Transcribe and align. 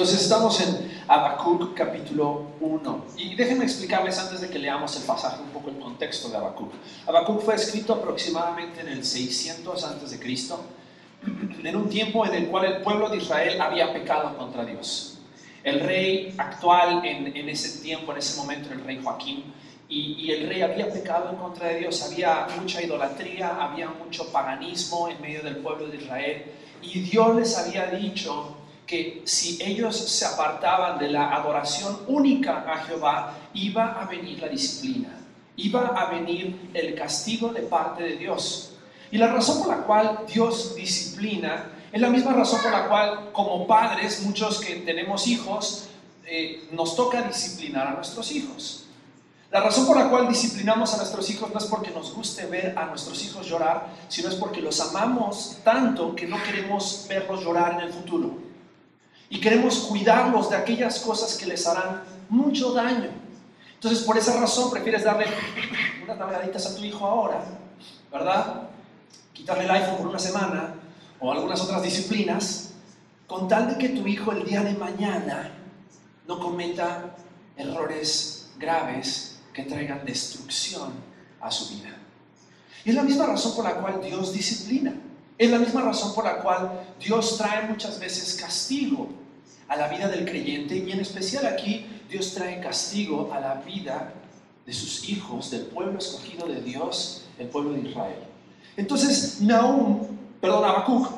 Entonces 0.00 0.22
estamos 0.22 0.58
en 0.62 0.90
Habacuc 1.08 1.74
capítulo 1.74 2.52
1. 2.58 3.04
Y 3.18 3.34
déjenme 3.34 3.64
explicarles 3.64 4.18
antes 4.18 4.40
de 4.40 4.48
que 4.48 4.58
leamos 4.58 4.96
el 4.96 5.02
pasaje 5.02 5.42
un 5.42 5.50
poco 5.50 5.68
el 5.68 5.78
contexto 5.78 6.30
de 6.30 6.38
Habacuc. 6.38 6.72
Habacuc 7.06 7.42
fue 7.42 7.54
escrito 7.54 7.92
aproximadamente 7.92 8.80
en 8.80 8.88
el 8.88 9.04
600 9.04 9.84
antes 9.84 10.12
de 10.12 10.18
Cristo, 10.18 10.58
en 11.62 11.76
un 11.76 11.90
tiempo 11.90 12.24
en 12.24 12.32
el 12.32 12.46
cual 12.46 12.64
el 12.64 12.76
pueblo 12.80 13.10
de 13.10 13.18
Israel 13.18 13.60
había 13.60 13.92
pecado 13.92 14.38
contra 14.38 14.64
Dios. 14.64 15.18
El 15.62 15.80
rey 15.80 16.34
actual 16.38 17.04
en, 17.04 17.46
ese 17.50 17.82
tiempo, 17.82 18.12
en 18.12 18.18
ese 18.20 18.40
momento, 18.40 18.72
el 18.72 18.82
rey 18.82 19.02
Joaquín, 19.04 19.52
y, 19.86 20.30
el 20.30 20.48
rey 20.48 20.62
había 20.62 20.90
pecado 20.90 21.28
en 21.28 21.36
contra 21.36 21.68
de 21.68 21.80
Dios, 21.80 22.02
había 22.10 22.46
mucha 22.58 22.82
idolatría, 22.82 23.54
había 23.60 23.90
mucho 23.90 24.32
paganismo 24.32 25.10
en 25.10 25.20
medio 25.20 25.42
del 25.42 25.56
pueblo 25.56 25.88
de 25.88 25.98
Israel, 25.98 26.44
y 26.80 27.00
Dios 27.00 27.36
les 27.36 27.58
había 27.58 27.90
dicho 27.90 28.56
que 28.90 29.22
si 29.24 29.56
ellos 29.62 29.96
se 29.96 30.24
apartaban 30.26 30.98
de 30.98 31.10
la 31.10 31.32
adoración 31.32 31.96
única 32.08 32.64
a 32.66 32.78
Jehová, 32.78 33.38
iba 33.54 34.02
a 34.02 34.06
venir 34.06 34.40
la 34.40 34.48
disciplina, 34.48 35.16
iba 35.54 35.86
a 35.86 36.10
venir 36.10 36.72
el 36.74 36.96
castigo 36.96 37.52
de 37.52 37.62
parte 37.62 38.02
de 38.02 38.16
Dios. 38.16 38.72
Y 39.12 39.18
la 39.18 39.28
razón 39.28 39.60
por 39.60 39.68
la 39.68 39.84
cual 39.84 40.26
Dios 40.26 40.74
disciplina 40.74 41.68
es 41.92 42.00
la 42.00 42.10
misma 42.10 42.32
razón 42.32 42.60
por 42.62 42.72
la 42.72 42.88
cual 42.88 43.30
como 43.32 43.64
padres, 43.64 44.22
muchos 44.22 44.58
que 44.60 44.74
tenemos 44.78 45.28
hijos, 45.28 45.86
eh, 46.26 46.68
nos 46.72 46.96
toca 46.96 47.22
disciplinar 47.22 47.86
a 47.86 47.92
nuestros 47.92 48.32
hijos. 48.32 48.86
La 49.52 49.60
razón 49.60 49.86
por 49.86 49.96
la 49.96 50.08
cual 50.10 50.26
disciplinamos 50.26 50.94
a 50.94 50.96
nuestros 50.96 51.30
hijos 51.30 51.48
no 51.52 51.60
es 51.60 51.66
porque 51.66 51.92
nos 51.92 52.12
guste 52.12 52.44
ver 52.46 52.76
a 52.76 52.86
nuestros 52.86 53.24
hijos 53.24 53.46
llorar, 53.46 53.86
sino 54.08 54.28
es 54.28 54.34
porque 54.34 54.60
los 54.60 54.80
amamos 54.80 55.58
tanto 55.62 56.16
que 56.16 56.26
no 56.26 56.42
queremos 56.42 57.06
verlos 57.08 57.44
llorar 57.44 57.74
en 57.74 57.80
el 57.82 57.92
futuro 57.92 58.49
y 59.30 59.40
queremos 59.40 59.78
cuidarlos 59.78 60.50
de 60.50 60.56
aquellas 60.56 60.98
cosas 60.98 61.38
que 61.38 61.46
les 61.46 61.64
harán 61.66 62.02
mucho 62.28 62.72
daño. 62.72 63.10
Entonces, 63.74 64.00
por 64.00 64.18
esa 64.18 64.38
razón, 64.38 64.70
prefieres 64.72 65.04
darle 65.04 65.24
unas 66.02 66.18
navegaditas 66.18 66.66
a 66.66 66.76
tu 66.76 66.82
hijo 66.82 67.06
ahora, 67.06 67.42
¿verdad? 68.12 68.68
Quitarle 69.32 69.64
el 69.64 69.70
iPhone 69.70 69.98
por 69.98 70.08
una 70.08 70.18
semana 70.18 70.74
o 71.20 71.30
algunas 71.30 71.60
otras 71.60 71.80
disciplinas, 71.82 72.72
con 73.28 73.46
tal 73.46 73.68
de 73.68 73.78
que 73.78 73.90
tu 73.90 74.06
hijo 74.06 74.32
el 74.32 74.44
día 74.44 74.62
de 74.62 74.74
mañana 74.74 75.52
no 76.26 76.40
cometa 76.40 77.14
errores 77.56 78.50
graves 78.58 79.40
que 79.54 79.62
traigan 79.62 80.04
destrucción 80.04 80.92
a 81.40 81.50
su 81.52 81.76
vida. 81.76 81.96
Y 82.84 82.90
es 82.90 82.96
la 82.96 83.04
misma 83.04 83.26
razón 83.26 83.54
por 83.54 83.64
la 83.64 83.76
cual 83.76 84.00
Dios 84.02 84.32
disciplina. 84.32 84.92
Es 85.38 85.50
la 85.50 85.58
misma 85.58 85.82
razón 85.82 86.14
por 86.14 86.24
la 86.24 86.38
cual 86.42 86.94
Dios 86.98 87.38
trae 87.38 87.68
muchas 87.68 87.98
veces 88.00 88.34
castigo 88.34 89.19
a 89.70 89.76
la 89.76 89.86
vida 89.86 90.08
del 90.08 90.24
creyente 90.24 90.76
y 90.76 90.90
en 90.90 91.00
especial 91.00 91.46
aquí 91.46 91.86
Dios 92.08 92.34
trae 92.34 92.60
castigo 92.60 93.30
a 93.32 93.38
la 93.38 93.54
vida 93.54 94.12
de 94.66 94.72
sus 94.72 95.08
hijos, 95.08 95.50
del 95.50 95.62
pueblo 95.66 95.96
escogido 95.96 96.48
de 96.48 96.60
Dios, 96.60 97.24
el 97.38 97.46
pueblo 97.46 97.72
de 97.72 97.88
Israel. 97.88 98.18
Entonces, 98.76 99.40
Nahum, 99.40 100.08
perdón, 100.40 100.64
Habacuc, 100.64 101.08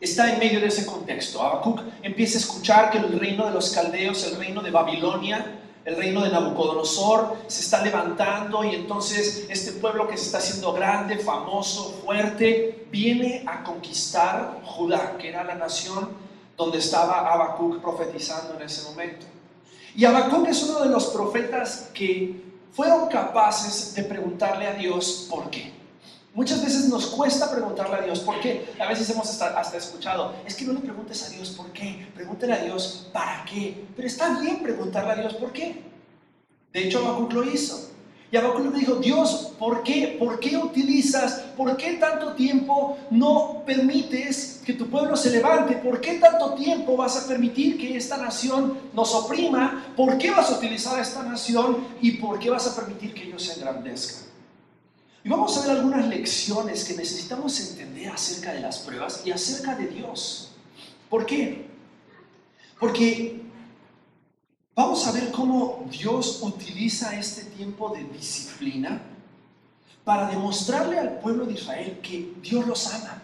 está 0.00 0.32
en 0.32 0.38
medio 0.38 0.58
de 0.58 0.68
ese 0.68 0.86
contexto. 0.86 1.42
Habacuc 1.42 1.82
empieza 2.02 2.38
a 2.38 2.40
escuchar 2.40 2.90
que 2.90 2.98
el 2.98 3.20
reino 3.20 3.46
de 3.46 3.52
los 3.52 3.70
caldeos, 3.70 4.24
el 4.24 4.38
reino 4.38 4.62
de 4.62 4.70
Babilonia, 4.70 5.60
el 5.84 5.96
reino 5.96 6.24
de 6.24 6.30
Nabucodonosor 6.30 7.36
se 7.46 7.60
está 7.60 7.84
levantando 7.84 8.64
y 8.64 8.74
entonces 8.74 9.46
este 9.50 9.72
pueblo 9.72 10.08
que 10.08 10.16
se 10.16 10.24
está 10.24 10.38
haciendo 10.38 10.72
grande, 10.72 11.18
famoso, 11.18 12.00
fuerte, 12.04 12.86
viene 12.90 13.44
a 13.46 13.62
conquistar 13.62 14.62
Judá, 14.64 15.16
que 15.18 15.28
era 15.28 15.44
la 15.44 15.54
nación 15.54 16.25
donde 16.56 16.78
estaba 16.78 17.32
Habacuc 17.32 17.80
profetizando 17.80 18.54
en 18.54 18.62
ese 18.62 18.88
momento. 18.88 19.26
Y 19.94 20.04
Habacuc 20.04 20.48
es 20.48 20.62
uno 20.64 20.80
de 20.80 20.88
los 20.88 21.06
profetas 21.06 21.90
que 21.94 22.42
fueron 22.72 23.08
capaces 23.08 23.94
de 23.94 24.02
preguntarle 24.02 24.66
a 24.66 24.74
Dios 24.74 25.26
por 25.30 25.50
qué. 25.50 25.72
Muchas 26.34 26.62
veces 26.62 26.88
nos 26.90 27.06
cuesta 27.06 27.50
preguntarle 27.50 27.96
a 27.96 28.02
Dios 28.02 28.20
por 28.20 28.38
qué. 28.40 28.74
A 28.78 28.86
veces 28.86 29.08
hemos 29.08 29.40
hasta 29.40 29.76
escuchado, 29.76 30.34
es 30.44 30.54
que 30.54 30.66
no 30.66 30.74
le 30.74 30.80
preguntes 30.80 31.26
a 31.26 31.30
Dios 31.30 31.50
por 31.50 31.72
qué, 31.72 32.06
pregúntale 32.14 32.52
a 32.52 32.62
Dios 32.62 33.08
para 33.12 33.44
qué. 33.46 33.86
Pero 33.96 34.06
está 34.06 34.38
bien 34.38 34.62
preguntarle 34.62 35.12
a 35.12 35.16
Dios 35.16 35.34
por 35.34 35.52
qué. 35.52 35.82
De 36.74 36.86
hecho, 36.86 36.98
Habacuc 36.98 37.32
lo 37.32 37.44
hizo. 37.44 37.90
Y 38.30 38.36
Habacuc 38.36 38.72
le 38.72 38.80
dijo, 38.80 38.96
Dios, 38.96 39.52
¿por 39.56 39.84
qué? 39.84 40.16
¿Por 40.18 40.40
qué 40.40 40.56
utilizas? 40.56 41.44
¿Por 41.56 41.76
qué 41.76 41.94
tanto 41.94 42.32
tiempo 42.32 42.98
no 43.10 43.62
permites 43.64 44.62
que 44.66 44.72
tu 44.72 44.88
pueblo 44.88 45.16
se 45.16 45.30
levante? 45.30 45.76
¿Por 45.76 46.00
qué 46.00 46.14
tanto 46.14 46.54
tiempo 46.54 46.96
vas 46.96 47.16
a 47.16 47.28
permitir 47.28 47.78
que 47.78 47.96
esta 47.96 48.16
nación 48.16 48.78
nos 48.92 49.14
oprima? 49.14 49.92
¿Por 49.96 50.18
qué 50.18 50.32
vas 50.32 50.50
a 50.50 50.56
utilizar 50.56 50.98
a 50.98 51.02
esta 51.02 51.22
nación? 51.22 51.86
¿Y 52.00 52.12
por 52.12 52.40
qué 52.40 52.50
vas 52.50 52.66
a 52.66 52.74
permitir 52.74 53.14
que 53.14 53.24
ellos 53.24 53.44
se 53.44 53.60
engrandezcan? 53.60 54.26
Y 55.22 55.28
vamos 55.28 55.56
a 55.56 55.62
ver 55.62 55.70
algunas 55.76 56.06
lecciones 56.08 56.84
que 56.84 56.94
necesitamos 56.94 57.60
entender 57.60 58.10
acerca 58.10 58.52
de 58.52 58.60
las 58.60 58.78
pruebas 58.78 59.22
y 59.24 59.30
acerca 59.30 59.76
de 59.76 59.86
Dios. 59.86 60.50
¿Por 61.08 61.26
qué? 61.26 61.66
Porque 62.80 63.40
vamos 64.76 65.06
a 65.06 65.12
ver 65.12 65.32
cómo 65.32 65.86
Dios 65.90 66.40
utiliza 66.42 67.18
este 67.18 67.44
tiempo 67.44 67.92
de 67.96 68.04
disciplina 68.04 69.00
para 70.04 70.28
demostrarle 70.28 70.98
al 70.98 71.18
pueblo 71.18 71.46
de 71.46 71.54
Israel 71.54 71.98
que 72.02 72.34
Dios 72.42 72.66
los 72.66 72.92
ama. 72.92 73.22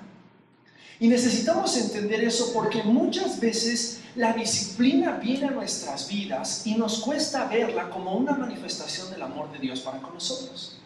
Y 0.99 1.09
necesitamos 1.09 1.77
entender 1.77 2.25
eso 2.25 2.53
porque 2.55 2.83
muchas 2.83 3.39
veces 3.39 4.01
la 4.17 4.33
disciplina 4.33 5.19
viene 5.23 5.49
a 5.49 5.51
nuestras 5.51 6.09
vidas 6.09 6.67
y 6.67 6.75
nos 6.75 7.01
cuesta 7.01 7.47
verla 7.47 7.91
como 7.91 8.15
una 8.15 8.33
manifestación 8.33 9.11
del 9.11 9.23
amor 9.23 9.53
de 9.53 9.59
Dios 9.59 9.81
para 9.81 10.01
con 10.01 10.15
nosotros. 10.15 10.79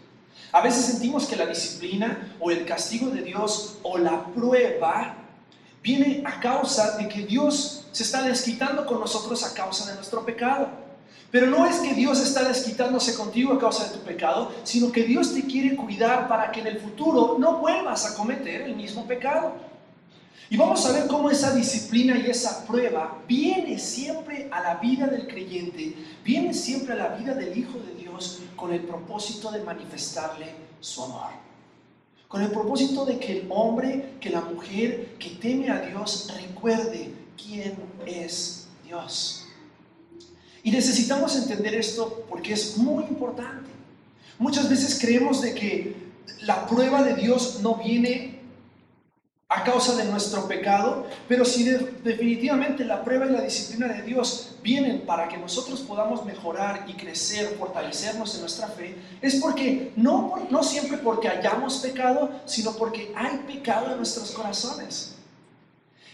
A 0.52 0.62
veces 0.62 0.86
sentimos 0.86 1.26
que 1.26 1.36
la 1.36 1.46
disciplina 1.46 2.36
o 2.40 2.50
el 2.50 2.64
castigo 2.64 3.10
de 3.10 3.22
Dios 3.22 3.78
o 3.82 3.98
la 3.98 4.26
prueba 4.26 5.25
viene 5.86 6.20
a 6.26 6.40
causa 6.40 6.98
de 6.98 7.06
que 7.06 7.24
Dios 7.24 7.84
se 7.92 8.02
está 8.02 8.22
desquitando 8.22 8.84
con 8.84 8.98
nosotros 8.98 9.44
a 9.44 9.54
causa 9.54 9.88
de 9.88 9.94
nuestro 9.94 10.26
pecado. 10.26 10.68
Pero 11.30 11.46
no 11.46 11.64
es 11.64 11.76
que 11.76 11.94
Dios 11.94 12.20
está 12.20 12.42
desquitándose 12.42 13.14
contigo 13.14 13.52
a 13.52 13.58
causa 13.60 13.84
de 13.84 13.96
tu 13.96 14.00
pecado, 14.00 14.52
sino 14.64 14.90
que 14.90 15.04
Dios 15.04 15.32
te 15.32 15.44
quiere 15.44 15.76
cuidar 15.76 16.26
para 16.26 16.50
que 16.50 16.58
en 16.58 16.66
el 16.66 16.80
futuro 16.80 17.36
no 17.38 17.58
vuelvas 17.58 18.04
a 18.04 18.16
cometer 18.16 18.62
el 18.62 18.74
mismo 18.74 19.06
pecado. 19.06 19.52
Y 20.50 20.56
vamos 20.56 20.84
a 20.86 20.92
ver 20.92 21.06
cómo 21.06 21.30
esa 21.30 21.54
disciplina 21.54 22.18
y 22.18 22.30
esa 22.30 22.66
prueba 22.66 23.18
viene 23.28 23.78
siempre 23.78 24.48
a 24.50 24.60
la 24.60 24.74
vida 24.76 25.06
del 25.06 25.28
creyente, 25.28 25.94
viene 26.24 26.52
siempre 26.52 26.94
a 26.94 26.96
la 26.96 27.08
vida 27.10 27.32
del 27.34 27.56
Hijo 27.56 27.78
de 27.78 27.94
Dios 27.94 28.40
con 28.56 28.72
el 28.72 28.80
propósito 28.80 29.52
de 29.52 29.62
manifestarle 29.62 30.52
su 30.80 31.04
amor. 31.04 31.45
Con 32.28 32.42
el 32.42 32.50
propósito 32.50 33.04
de 33.04 33.18
que 33.18 33.40
el 33.40 33.46
hombre, 33.50 34.14
que 34.20 34.30
la 34.30 34.40
mujer 34.40 35.14
que 35.18 35.30
teme 35.30 35.70
a 35.70 35.80
Dios 35.80 36.32
recuerde 36.36 37.12
quién 37.36 37.76
es 38.04 38.66
Dios. 38.84 39.46
Y 40.62 40.70
necesitamos 40.70 41.36
entender 41.36 41.74
esto 41.74 42.24
porque 42.28 42.52
es 42.52 42.76
muy 42.76 43.04
importante. 43.04 43.70
Muchas 44.38 44.68
veces 44.68 44.98
creemos 45.00 45.40
de 45.40 45.54
que 45.54 45.96
la 46.40 46.66
prueba 46.66 47.02
de 47.02 47.14
Dios 47.14 47.60
no 47.62 47.76
viene 47.76 48.35
a 49.48 49.62
causa 49.62 49.94
de 49.94 50.04
nuestro 50.06 50.48
pecado, 50.48 51.06
pero 51.28 51.44
si 51.44 51.62
definitivamente 51.62 52.84
la 52.84 53.04
prueba 53.04 53.26
y 53.26 53.30
la 53.30 53.42
disciplina 53.42 53.86
de 53.86 54.02
Dios 54.02 54.56
vienen 54.60 55.02
para 55.02 55.28
que 55.28 55.36
nosotros 55.36 55.82
podamos 55.82 56.24
mejorar 56.24 56.84
y 56.88 56.94
crecer, 56.94 57.54
fortalecernos 57.56 58.34
en 58.34 58.40
nuestra 58.40 58.66
fe, 58.66 58.96
es 59.22 59.36
porque 59.36 59.92
no, 59.94 60.48
no 60.50 60.64
siempre 60.64 60.98
porque 60.98 61.28
hayamos 61.28 61.76
pecado, 61.76 62.28
sino 62.44 62.72
porque 62.72 63.12
hay 63.14 63.38
pecado 63.46 63.92
en 63.92 63.98
nuestros 63.98 64.32
corazones. 64.32 65.12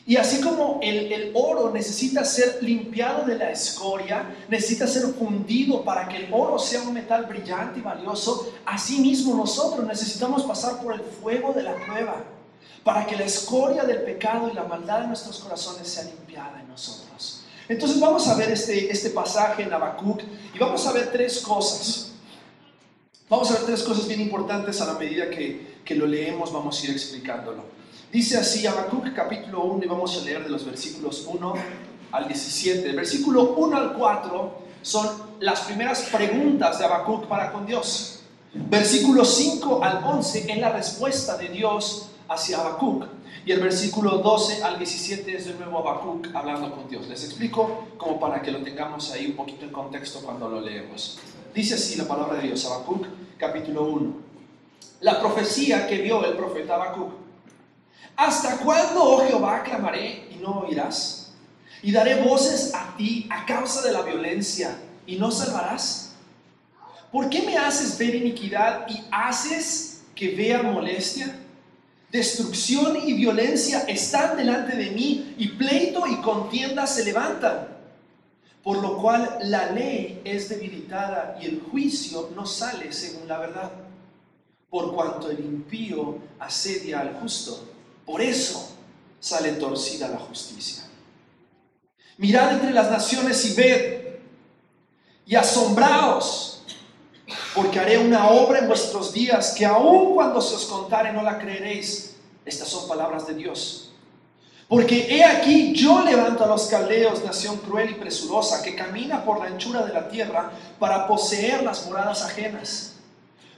Y 0.04 0.16
así 0.16 0.42
como 0.42 0.80
el, 0.82 1.10
el, 1.10 1.30
oro 1.32 1.70
necesita 1.70 2.26
ser 2.26 2.58
limpiado 2.62 3.24
de 3.24 3.36
la 3.36 3.50
escoria, 3.50 4.26
necesita 4.48 4.86
ser 4.86 5.04
fundido 5.14 5.84
para 5.84 6.06
que 6.06 6.18
el 6.18 6.28
oro 6.34 6.58
sea 6.58 6.82
un 6.82 6.92
metal 6.92 7.24
brillante 7.24 7.78
y 7.78 7.82
valioso, 7.82 8.52
así 8.66 9.00
mismo 9.00 9.34
nosotros 9.34 9.86
necesitamos 9.86 10.42
pasar 10.42 10.82
por 10.82 10.92
el 10.92 11.00
fuego 11.00 11.54
de 11.54 11.62
la 11.62 11.76
prueba 11.76 12.22
para 12.84 13.06
que 13.06 13.16
la 13.16 13.24
escoria 13.24 13.84
del 13.84 14.02
pecado 14.02 14.48
y 14.50 14.54
la 14.54 14.64
maldad 14.64 15.00
de 15.00 15.06
nuestros 15.08 15.38
corazones 15.38 15.88
sea 15.88 16.04
limpiada 16.04 16.60
en 16.60 16.68
nosotros. 16.68 17.44
Entonces 17.68 18.00
vamos 18.00 18.26
a 18.28 18.34
ver 18.34 18.50
este, 18.50 18.90
este 18.90 19.10
pasaje 19.10 19.62
en 19.62 19.72
Habacuc 19.72 20.20
y 20.54 20.58
vamos 20.58 20.86
a 20.86 20.92
ver 20.92 21.10
tres 21.12 21.40
cosas. 21.40 22.12
Vamos 23.28 23.50
a 23.50 23.54
ver 23.54 23.62
tres 23.62 23.82
cosas 23.82 24.06
bien 24.08 24.20
importantes 24.20 24.80
a 24.80 24.86
la 24.86 24.94
medida 24.94 25.30
que, 25.30 25.78
que 25.84 25.94
lo 25.94 26.06
leemos, 26.06 26.52
vamos 26.52 26.80
a 26.80 26.84
ir 26.84 26.90
explicándolo. 26.90 27.64
Dice 28.12 28.36
así 28.36 28.66
Habacuc 28.66 29.14
capítulo 29.14 29.62
1 29.64 29.84
y 29.84 29.88
vamos 29.88 30.18
a 30.18 30.24
leer 30.24 30.44
de 30.44 30.50
los 30.50 30.66
versículos 30.66 31.24
1 31.26 31.54
al 32.12 32.28
17. 32.28 32.90
El 32.90 32.96
versículo 32.96 33.54
1 33.54 33.76
al 33.76 33.94
4 33.94 34.58
son 34.82 35.08
las 35.40 35.60
primeras 35.60 36.02
preguntas 36.12 36.78
de 36.78 36.84
Habacuc 36.84 37.26
para 37.26 37.52
con 37.52 37.64
Dios. 37.64 38.20
Versículo 38.52 39.24
5 39.24 39.82
al 39.82 40.04
11 40.04 40.52
es 40.52 40.58
la 40.58 40.72
respuesta 40.72 41.38
de 41.38 41.48
Dios 41.48 42.08
hacia 42.32 42.58
Habacuc. 42.58 43.06
Y 43.44 43.52
el 43.52 43.60
versículo 43.60 44.18
12 44.18 44.62
al 44.62 44.78
17 44.78 45.36
es 45.36 45.46
de 45.46 45.54
nuevo 45.54 45.78
Habacuc 45.78 46.28
hablando 46.34 46.74
con 46.74 46.88
Dios. 46.88 47.08
Les 47.08 47.24
explico 47.24 47.88
como 47.96 48.20
para 48.20 48.40
que 48.40 48.50
lo 48.50 48.62
tengamos 48.62 49.10
ahí 49.10 49.26
un 49.26 49.36
poquito 49.36 49.64
en 49.64 49.72
contexto 49.72 50.20
cuando 50.20 50.48
lo 50.48 50.60
leemos. 50.60 51.18
Dice 51.54 51.74
así 51.74 51.96
la 51.96 52.04
palabra 52.04 52.38
de 52.38 52.48
Dios, 52.48 52.64
Habacuc 52.64 53.06
capítulo 53.36 53.84
1. 53.84 54.14
La 55.00 55.20
profecía 55.20 55.86
que 55.86 55.98
vio 55.98 56.24
el 56.24 56.36
profeta 56.36 56.76
Habacuc. 56.76 57.12
¿Hasta 58.16 58.58
cuándo, 58.58 59.02
oh 59.02 59.26
Jehová, 59.26 59.62
clamaré 59.62 60.28
y 60.30 60.36
no 60.36 60.60
oirás? 60.60 61.32
Y 61.82 61.90
daré 61.90 62.22
voces 62.22 62.72
a 62.74 62.96
ti 62.96 63.26
a 63.30 63.44
causa 63.44 63.82
de 63.82 63.92
la 63.92 64.02
violencia 64.02 64.78
y 65.06 65.16
no 65.16 65.30
salvarás. 65.30 66.14
¿Por 67.10 67.28
qué 67.28 67.42
me 67.42 67.58
haces 67.58 67.98
ver 67.98 68.14
iniquidad 68.14 68.86
y 68.88 69.02
haces 69.10 70.02
que 70.14 70.34
vea 70.34 70.62
molestia? 70.62 71.41
Destrucción 72.12 72.98
y 73.08 73.14
violencia 73.14 73.84
están 73.88 74.36
delante 74.36 74.76
de 74.76 74.90
mí 74.90 75.34
y 75.38 75.48
pleito 75.48 76.06
y 76.06 76.20
contienda 76.20 76.86
se 76.86 77.06
levantan. 77.06 77.68
Por 78.62 78.82
lo 78.82 78.98
cual 78.98 79.38
la 79.44 79.70
ley 79.70 80.20
es 80.22 80.50
debilitada 80.50 81.38
y 81.40 81.46
el 81.46 81.62
juicio 81.62 82.28
no 82.36 82.44
sale 82.44 82.92
según 82.92 83.26
la 83.26 83.38
verdad. 83.38 83.72
Por 84.68 84.94
cuanto 84.94 85.30
el 85.30 85.40
impío 85.40 86.18
asedia 86.38 87.00
al 87.00 87.14
justo, 87.14 87.66
por 88.04 88.20
eso 88.20 88.76
sale 89.18 89.52
torcida 89.52 90.06
la 90.08 90.18
justicia. 90.18 90.84
Mirad 92.18 92.52
entre 92.52 92.72
las 92.72 92.90
naciones 92.90 93.42
y 93.46 93.54
ved 93.54 94.02
y 95.24 95.34
asombraos, 95.34 96.61
porque 97.54 97.78
haré 97.78 97.98
una 97.98 98.28
obra 98.28 98.60
en 98.60 98.68
vuestros 98.68 99.12
días 99.12 99.54
que 99.56 99.66
aun 99.66 100.14
cuando 100.14 100.40
se 100.40 100.54
os 100.54 100.64
contare 100.64 101.12
no 101.12 101.22
la 101.22 101.38
creeréis. 101.38 102.16
Estas 102.44 102.68
son 102.68 102.88
palabras 102.88 103.26
de 103.26 103.34
Dios. 103.34 103.90
Porque 104.68 105.06
he 105.14 105.22
aquí 105.22 105.74
yo 105.74 106.02
levanto 106.02 106.44
a 106.44 106.46
los 106.46 106.66
caldeos, 106.66 107.22
nación 107.22 107.58
cruel 107.58 107.90
y 107.90 107.94
presurosa, 107.94 108.62
que 108.62 108.74
camina 108.74 109.22
por 109.22 109.38
la 109.38 109.46
anchura 109.46 109.84
de 109.84 109.92
la 109.92 110.08
tierra 110.08 110.50
para 110.78 111.06
poseer 111.06 111.62
las 111.62 111.84
moradas 111.86 112.22
ajenas. 112.22 112.94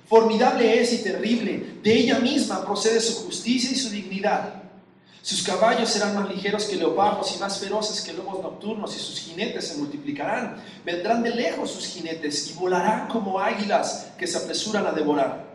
Formidable 0.08 0.80
es 0.80 0.92
y 0.92 1.04
terrible, 1.04 1.78
de 1.82 1.94
ella 1.94 2.18
misma 2.18 2.64
procede 2.64 3.00
su 3.00 3.24
justicia 3.26 3.70
y 3.70 3.76
su 3.76 3.90
dignidad. 3.90 4.63
Sus 5.24 5.42
caballos 5.42 5.88
serán 5.88 6.14
más 6.14 6.28
ligeros 6.28 6.66
que 6.66 6.76
leopardos 6.76 7.34
y 7.34 7.38
más 7.38 7.58
feroces 7.58 8.02
que 8.02 8.12
lobos 8.12 8.42
nocturnos, 8.42 8.94
y 8.94 8.98
sus 8.98 9.18
jinetes 9.20 9.68
se 9.68 9.78
multiplicarán. 9.78 10.62
Vendrán 10.84 11.22
de 11.22 11.30
lejos 11.30 11.70
sus 11.70 11.86
jinetes 11.86 12.50
y 12.50 12.52
volarán 12.52 13.08
como 13.08 13.40
águilas 13.40 14.08
que 14.18 14.26
se 14.26 14.36
apresuran 14.36 14.86
a 14.86 14.92
devorar. 14.92 15.46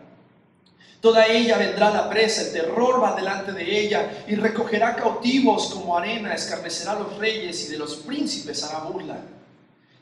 Toda 1.00 1.24
ella 1.28 1.56
vendrá 1.56 1.90
la 1.90 2.10
presa, 2.10 2.42
el 2.42 2.52
terror 2.52 3.00
va 3.00 3.14
delante 3.14 3.52
de 3.52 3.80
ella 3.80 4.24
y 4.26 4.34
recogerá 4.34 4.96
cautivos 4.96 5.72
como 5.72 5.96
arena, 5.96 6.34
escarnecerá 6.34 6.90
a 6.90 6.98
los 6.98 7.16
reyes 7.18 7.64
y 7.68 7.70
de 7.70 7.78
los 7.78 7.94
príncipes 7.98 8.64
hará 8.64 8.80
burla. 8.80 9.18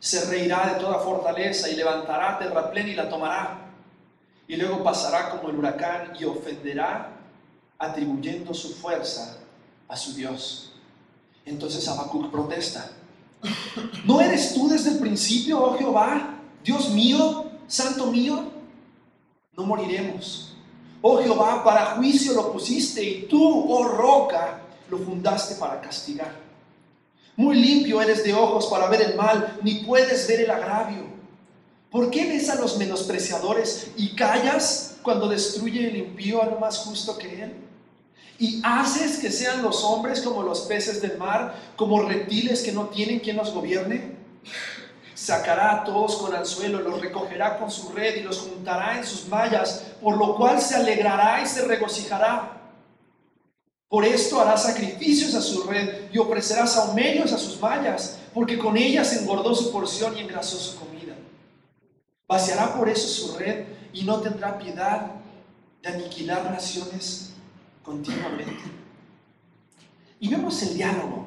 Se 0.00 0.25
reirá 0.31 0.73
de 0.73 0.81
toda 0.81 1.00
fortaleza 1.00 1.69
y 1.69 1.76
levantará 1.76 2.38
terraplén 2.38 2.88
y 2.88 2.94
la 2.94 3.11
tomará. 3.11 3.69
Y 4.47 4.56
luego 4.56 4.82
pasará 4.82 5.29
como 5.29 5.50
el 5.50 5.56
huracán 5.56 6.15
y 6.19 6.25
ofenderá 6.25 7.11
atribuyendo 7.79 8.55
su 8.55 8.75
fuerza 8.75 9.44
a 9.88 9.96
su 9.96 10.14
Dios. 10.14 10.73
Entonces 11.44 11.87
Habacuc 11.88 12.31
protesta. 12.31 12.90
¿No 14.05 14.20
eres 14.20 14.55
tú 14.55 14.69
desde 14.69 14.90
el 14.90 14.99
principio, 14.99 15.62
oh 15.62 15.79
Jehová, 15.79 16.40
Dios 16.62 16.90
mío, 16.90 17.50
santo 17.67 18.06
mío? 18.06 18.52
No 19.56 19.64
moriremos. 19.64 20.56
Oh 21.00 21.19
Jehová, 21.19 21.62
para 21.64 21.96
juicio 21.96 22.35
lo 22.35 22.52
pusiste 22.52 23.02
y 23.02 23.23
tú, 23.23 23.40
oh 23.73 23.85
roca, 23.85 24.62
lo 24.90 24.99
fundaste 24.99 25.55
para 25.55 25.81
castigar. 25.81 26.32
Muy 27.37 27.56
limpio 27.56 28.02
eres 28.02 28.25
de 28.25 28.34
ojos 28.34 28.67
para 28.67 28.88
ver 28.88 29.02
el 29.02 29.17
mal, 29.17 29.58
ni 29.62 29.84
puedes 29.84 30.26
ver 30.26 30.41
el 30.41 30.50
agravio. 30.50 31.06
¿Por 31.91 32.11
qué 32.11 32.26
ves 32.26 32.50
a 32.50 32.56
los 32.56 32.76
menospreciadores 32.76 33.93
y 33.96 34.14
callas 34.14 34.96
cuando 35.02 35.29
destruye 35.29 35.88
el 35.88 35.96
impío 35.96 36.43
a 36.43 36.46
lo 36.46 36.58
más 36.58 36.79
justo 36.79 37.17
que 37.17 37.44
él? 37.44 37.68
Y 38.38 38.61
haces 38.62 39.19
que 39.19 39.32
sean 39.32 39.62
los 39.62 39.82
hombres 39.82 40.20
como 40.20 40.43
los 40.43 40.61
peces 40.62 41.02
del 41.02 41.19
mar, 41.19 41.55
como 41.75 42.02
reptiles 42.02 42.62
que 42.62 42.73
no 42.73 42.87
tienen 42.87 43.19
quien 43.19 43.37
los 43.37 43.52
gobierne. 43.52 44.17
Sacará 45.12 45.73
a 45.73 45.85
todos 45.85 46.17
con 46.17 46.35
anzuelo, 46.35 46.81
los 46.81 47.00
recogerá 47.00 47.58
con 47.58 47.70
su 47.70 47.90
red 47.90 48.17
y 48.17 48.23
los 48.23 48.38
juntará 48.38 48.96
en 48.96 49.05
sus 49.05 49.26
mallas, 49.26 49.82
por 50.00 50.17
lo 50.17 50.37
cual 50.37 50.61
se 50.61 50.76
alegrará 50.76 51.43
y 51.43 51.46
se 51.46 51.62
regocijará. 51.64 52.55
Por 53.88 54.05
esto 54.05 54.41
hará 54.41 54.56
sacrificios 54.56 55.34
a 55.34 55.41
su 55.41 55.64
red 55.64 56.12
y 56.12 56.19
ofrecerá 56.19 56.67
saumerios 56.67 57.32
a 57.32 57.38
sus 57.38 57.61
mallas, 57.61 58.19
porque 58.32 58.56
con 58.56 58.76
ellas 58.76 59.12
engordó 59.14 59.52
su 59.55 59.73
porción 59.73 60.17
y 60.17 60.20
engrasó 60.20 60.56
su 60.58 60.79
comida. 60.79 61.17
Vaciará 62.29 62.75
por 62.75 62.88
eso 62.88 63.08
su 63.08 63.37
red 63.37 63.64
y 63.93 64.05
no 64.05 64.20
tendrá 64.20 64.58
piedad 64.58 65.11
de 65.82 65.88
aniquilar 65.88 66.44
naciones 66.50 67.29
continuamente. 67.88 68.52
Y 70.20 70.29
vemos 70.29 70.62
el 70.62 70.75
diálogo, 70.75 71.26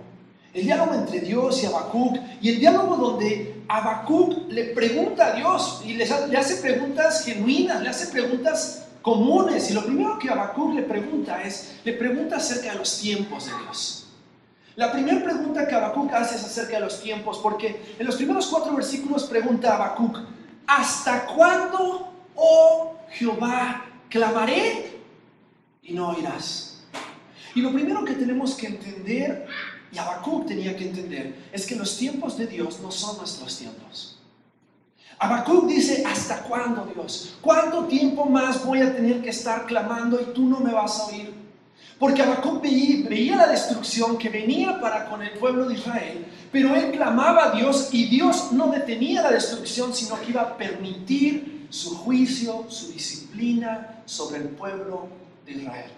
el 0.54 0.64
diálogo 0.64 0.94
entre 0.94 1.22
Dios 1.22 1.64
y 1.64 1.66
Habacuc, 1.66 2.18
y 2.40 2.50
el 2.50 2.60
diálogo 2.60 2.96
donde 2.98 3.64
Habacuc 3.68 4.48
le 4.50 4.66
pregunta 4.66 5.28
a 5.28 5.36
Dios 5.36 5.82
y 5.84 5.94
le, 5.94 6.04
hace 6.04 6.62
preguntas 6.62 7.26
genuinas, 7.26 7.82
le 7.82 7.90
hace 7.90 8.12
preguntas 8.12 8.86
comunes. 9.02 9.72
Y 9.72 9.74
lo 9.74 9.84
primero 9.84 10.20
que 10.20 10.30
Habacuc 10.30 10.76
le 10.76 10.84
pregunta 10.84 11.42
es, 11.42 11.80
le 11.84 11.94
pregunta 11.94 12.36
acerca 12.36 12.74
de 12.74 12.78
los 12.78 13.00
tiempos 13.00 13.48
de 13.48 13.54
Dios. 13.64 14.10
La 14.76 14.92
primera 14.92 15.24
pregunta 15.24 15.68
que 15.68 15.74
Habacuc 15.74 16.14
hace 16.14 16.36
es 16.36 16.44
acerca 16.44 16.76
de 16.76 16.82
los 16.82 17.02
tiempos, 17.02 17.40
porque 17.40 17.96
en 17.98 18.06
los 18.06 18.16
primeros 18.16 18.46
cuatro 18.48 18.76
versículos 18.76 19.24
pregunta 19.24 19.72
a 19.72 19.76
Habacuc, 19.78 20.20
¿hasta 20.68 21.26
cuándo, 21.26 22.14
oh 22.36 22.94
Jehová, 23.10 23.86
clamaré 24.10 24.91
y 25.82 25.94
no 25.94 26.10
oirás. 26.10 26.84
Y 27.56 27.62
lo 27.62 27.74
primero 27.74 28.06
que 28.06 28.14
tenemos 28.14 28.56
que 28.56 28.68
entender, 28.68 29.48
y 29.92 29.98
Habacuc 29.98 30.48
tenía 30.48 30.76
que 30.76 30.88
entender, 30.88 31.50
es 31.52 31.66
que 31.66 31.76
los 31.76 31.98
tiempos 31.98 32.38
de 32.38 32.48
Dios 32.48 32.80
no 32.82 32.92
son 32.92 33.18
nuestros 33.18 33.58
tiempos. 33.58 34.20
Habacuc 35.20 35.68
dice, 35.68 36.04
¿hasta 36.06 36.44
cuándo 36.44 36.90
Dios? 36.96 37.36
¿Cuánto 37.42 37.86
tiempo 37.86 38.26
más 38.26 38.66
voy 38.66 38.82
a 38.82 38.96
tener 38.96 39.22
que 39.22 39.30
estar 39.30 39.66
clamando 39.66 40.20
y 40.20 40.34
tú 40.34 40.46
no 40.46 40.60
me 40.60 40.74
vas 40.74 41.00
a 41.00 41.06
oír? 41.08 41.34
Porque 42.00 42.24
Habacuc 42.24 42.62
veía, 42.62 43.08
veía, 43.08 43.36
la 43.36 43.48
destrucción 43.48 44.18
que 44.18 44.30
venía 44.30 44.80
para 44.80 45.08
con 45.10 45.22
el 45.22 45.32
pueblo 45.32 45.68
de 45.68 45.76
Israel, 45.76 46.26
pero 46.52 46.76
él 46.76 46.92
clamaba 46.92 47.46
a 47.46 47.52
Dios 47.52 47.90
y 47.92 48.06
Dios 48.06 48.52
no 48.52 48.72
detenía 48.72 49.22
la 49.22 49.32
destrucción, 49.32 49.94
sino 49.94 50.20
que 50.20 50.32
iba 50.32 50.42
a 50.42 50.58
permitir 50.58 51.68
su 51.70 51.96
juicio, 51.96 52.66
su 52.70 52.92
disciplina 52.92 54.02
sobre 54.06 54.40
el 54.40 54.50
pueblo 54.50 55.21
de 55.46 55.52
Israel. 55.52 55.92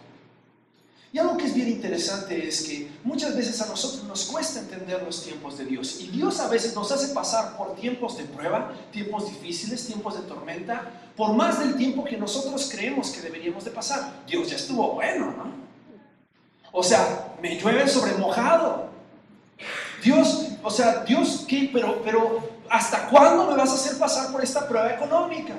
Y 1.14 1.20
algo 1.20 1.38
que 1.38 1.46
es 1.46 1.54
bien 1.54 1.70
interesante 1.70 2.48
es 2.48 2.64
que 2.64 2.90
muchas 3.04 3.36
veces 3.36 3.62
a 3.62 3.68
nosotros 3.68 4.04
nos 4.06 4.26
cuesta 4.26 4.60
entender 4.60 5.04
los 5.04 5.24
tiempos 5.24 5.60
de 5.60 5.66
Dios. 5.66 6.02
Y 6.02 6.08
Dios 6.08 6.40
a 6.40 6.48
veces 6.48 6.74
nos 6.74 6.92
hace 6.92 7.14
pasar 7.14 7.56
por 7.56 7.76
tiempos 7.76 8.18
de 8.18 8.24
prueba, 8.24 8.74
tiempos 8.92 9.28
difíciles, 9.28 9.86
tiempos 9.86 10.16
de 10.16 10.28
tormenta, 10.28 10.90
por 11.16 11.34
más 11.34 11.60
del 11.60 11.76
tiempo 11.76 12.04
que 12.04 12.18
nosotros 12.18 12.68
creemos 12.74 13.12
que 13.12 13.22
deberíamos 13.22 13.64
de 13.64 13.70
pasar. 13.70 14.24
Dios 14.26 14.50
ya 14.50 14.56
estuvo 14.56 14.94
bueno, 14.94 15.28
¿no? 15.28 15.52
O 16.72 16.82
sea, 16.82 17.36
me 17.40 17.60
llueve 17.60 17.88
sobre 17.88 18.14
mojado. 18.14 18.90
Dios, 20.04 20.48
o 20.64 20.72
sea, 20.72 21.04
Dios, 21.04 21.46
¿qué? 21.48 21.70
Pero, 21.72 22.02
pero, 22.04 22.40
¿hasta 22.72 23.08
cuándo 23.10 23.52
me 23.52 23.56
vas 23.56 23.70
a 23.70 23.76
hacer 23.76 24.00
pasar 24.00 24.32
por 24.32 24.44
esta 24.44 24.68
prueba 24.68 24.92
económica? 24.92 25.54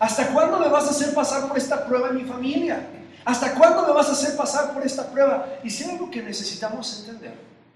¿Hasta 0.00 0.26
cuándo 0.32 0.58
me 0.58 0.68
vas 0.68 0.88
a 0.88 0.90
hacer 0.90 1.14
pasar 1.14 1.46
por 1.46 1.56
esta 1.56 1.86
prueba 1.86 2.08
en 2.08 2.16
mi 2.16 2.24
familia? 2.24 2.84
¿Hasta 3.24 3.54
cuándo 3.54 3.86
me 3.86 3.92
vas 3.92 4.08
a 4.08 4.12
hacer 4.12 4.36
pasar 4.36 4.72
por 4.74 4.84
esta 4.84 5.10
prueba? 5.10 5.58
Y 5.62 5.70
si 5.70 5.84
algo 5.84 6.10
que 6.10 6.22
necesitamos 6.22 7.00
entender, 7.00 7.34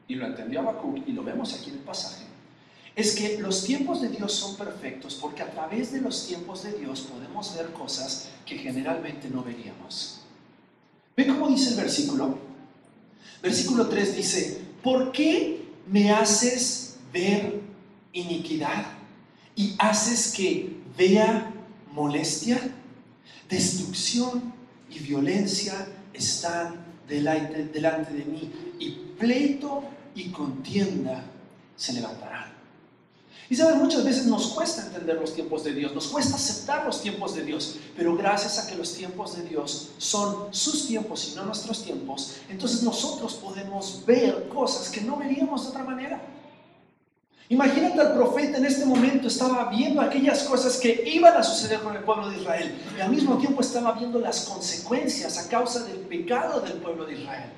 y 0.08 0.14
lo 0.14 0.26
entendió 0.26 0.60
Habacuc 0.60 1.06
y 1.06 1.12
lo 1.12 1.22
vemos 1.22 1.54
aquí 1.54 1.70
en 1.70 1.76
el 1.76 1.82
pasaje, 1.82 2.24
es 2.94 3.14
que 3.14 3.38
los 3.38 3.64
tiempos 3.64 4.00
de 4.00 4.08
Dios 4.08 4.32
son 4.32 4.56
perfectos 4.56 5.18
porque 5.20 5.42
a 5.42 5.50
través 5.50 5.92
de 5.92 6.00
los 6.00 6.26
tiempos 6.26 6.62
de 6.62 6.72
Dios 6.72 7.02
podemos 7.02 7.54
ver 7.54 7.72
cosas 7.72 8.30
que 8.46 8.56
generalmente 8.56 9.28
no 9.28 9.42
veríamos. 9.42 10.22
¿Ve 11.14 11.26
cómo 11.26 11.48
dice 11.48 11.70
el 11.70 11.76
versículo? 11.76 12.38
Versículo 13.42 13.88
3 13.88 14.16
dice, 14.16 14.60
¿por 14.82 15.12
qué 15.12 15.68
me 15.86 16.10
haces 16.10 16.96
ver 17.12 17.60
iniquidad 18.12 18.86
y 19.54 19.74
haces 19.78 20.32
que 20.32 20.76
vea 20.96 21.52
molestia? 21.92 22.58
Destrucción 23.48 24.55
y 24.90 24.98
violencia 25.00 25.86
están 26.12 26.84
delante, 27.08 27.66
delante 27.66 28.12
de 28.12 28.24
mí, 28.24 28.52
y 28.78 28.90
pleito 29.18 29.82
y 30.14 30.30
contienda 30.30 31.24
se 31.76 31.92
levantarán. 31.92 32.56
Y 33.48 33.54
saben, 33.54 33.78
muchas 33.78 34.04
veces 34.04 34.26
nos 34.26 34.48
cuesta 34.48 34.86
entender 34.86 35.16
los 35.20 35.32
tiempos 35.32 35.62
de 35.62 35.72
Dios, 35.72 35.94
nos 35.94 36.08
cuesta 36.08 36.34
aceptar 36.34 36.84
los 36.84 37.00
tiempos 37.00 37.34
de 37.36 37.44
Dios, 37.44 37.76
pero 37.96 38.16
gracias 38.16 38.58
a 38.58 38.66
que 38.66 38.74
los 38.74 38.92
tiempos 38.94 39.36
de 39.36 39.44
Dios 39.44 39.90
son 39.98 40.52
sus 40.52 40.88
tiempos 40.88 41.30
y 41.30 41.36
no 41.36 41.44
nuestros 41.44 41.84
tiempos, 41.84 42.38
entonces 42.48 42.82
nosotros 42.82 43.34
podemos 43.34 44.02
ver 44.04 44.48
cosas 44.48 44.90
que 44.90 45.00
no 45.00 45.16
veríamos 45.16 45.62
de 45.62 45.68
otra 45.68 45.84
manera. 45.84 46.20
Imagínate 47.48 48.00
al 48.00 48.14
profeta 48.14 48.58
en 48.58 48.66
este 48.66 48.84
momento 48.84 49.28
estaba 49.28 49.70
viendo 49.70 50.00
aquellas 50.00 50.42
cosas 50.42 50.78
que 50.78 51.04
iban 51.06 51.36
a 51.36 51.44
suceder 51.44 51.80
con 51.80 51.94
el 51.94 52.02
pueblo 52.02 52.28
de 52.28 52.38
Israel 52.38 52.74
y 52.96 53.00
al 53.00 53.10
mismo 53.10 53.38
tiempo 53.38 53.60
estaba 53.60 53.92
viendo 53.92 54.18
las 54.18 54.46
consecuencias 54.46 55.38
a 55.38 55.48
causa 55.48 55.84
del 55.84 55.98
pecado 55.98 56.60
del 56.60 56.74
pueblo 56.74 57.06
de 57.06 57.20
Israel. 57.20 57.50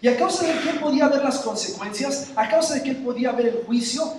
Y 0.00 0.08
a 0.08 0.16
causa 0.16 0.46
de 0.46 0.58
que 0.60 0.70
él 0.70 0.78
podía 0.78 1.08
ver 1.08 1.22
las 1.22 1.40
consecuencias, 1.40 2.28
a 2.36 2.48
causa 2.48 2.74
de 2.74 2.82
que 2.82 2.90
él 2.90 2.96
podía 2.98 3.32
ver 3.32 3.48
el 3.48 3.64
juicio, 3.66 4.14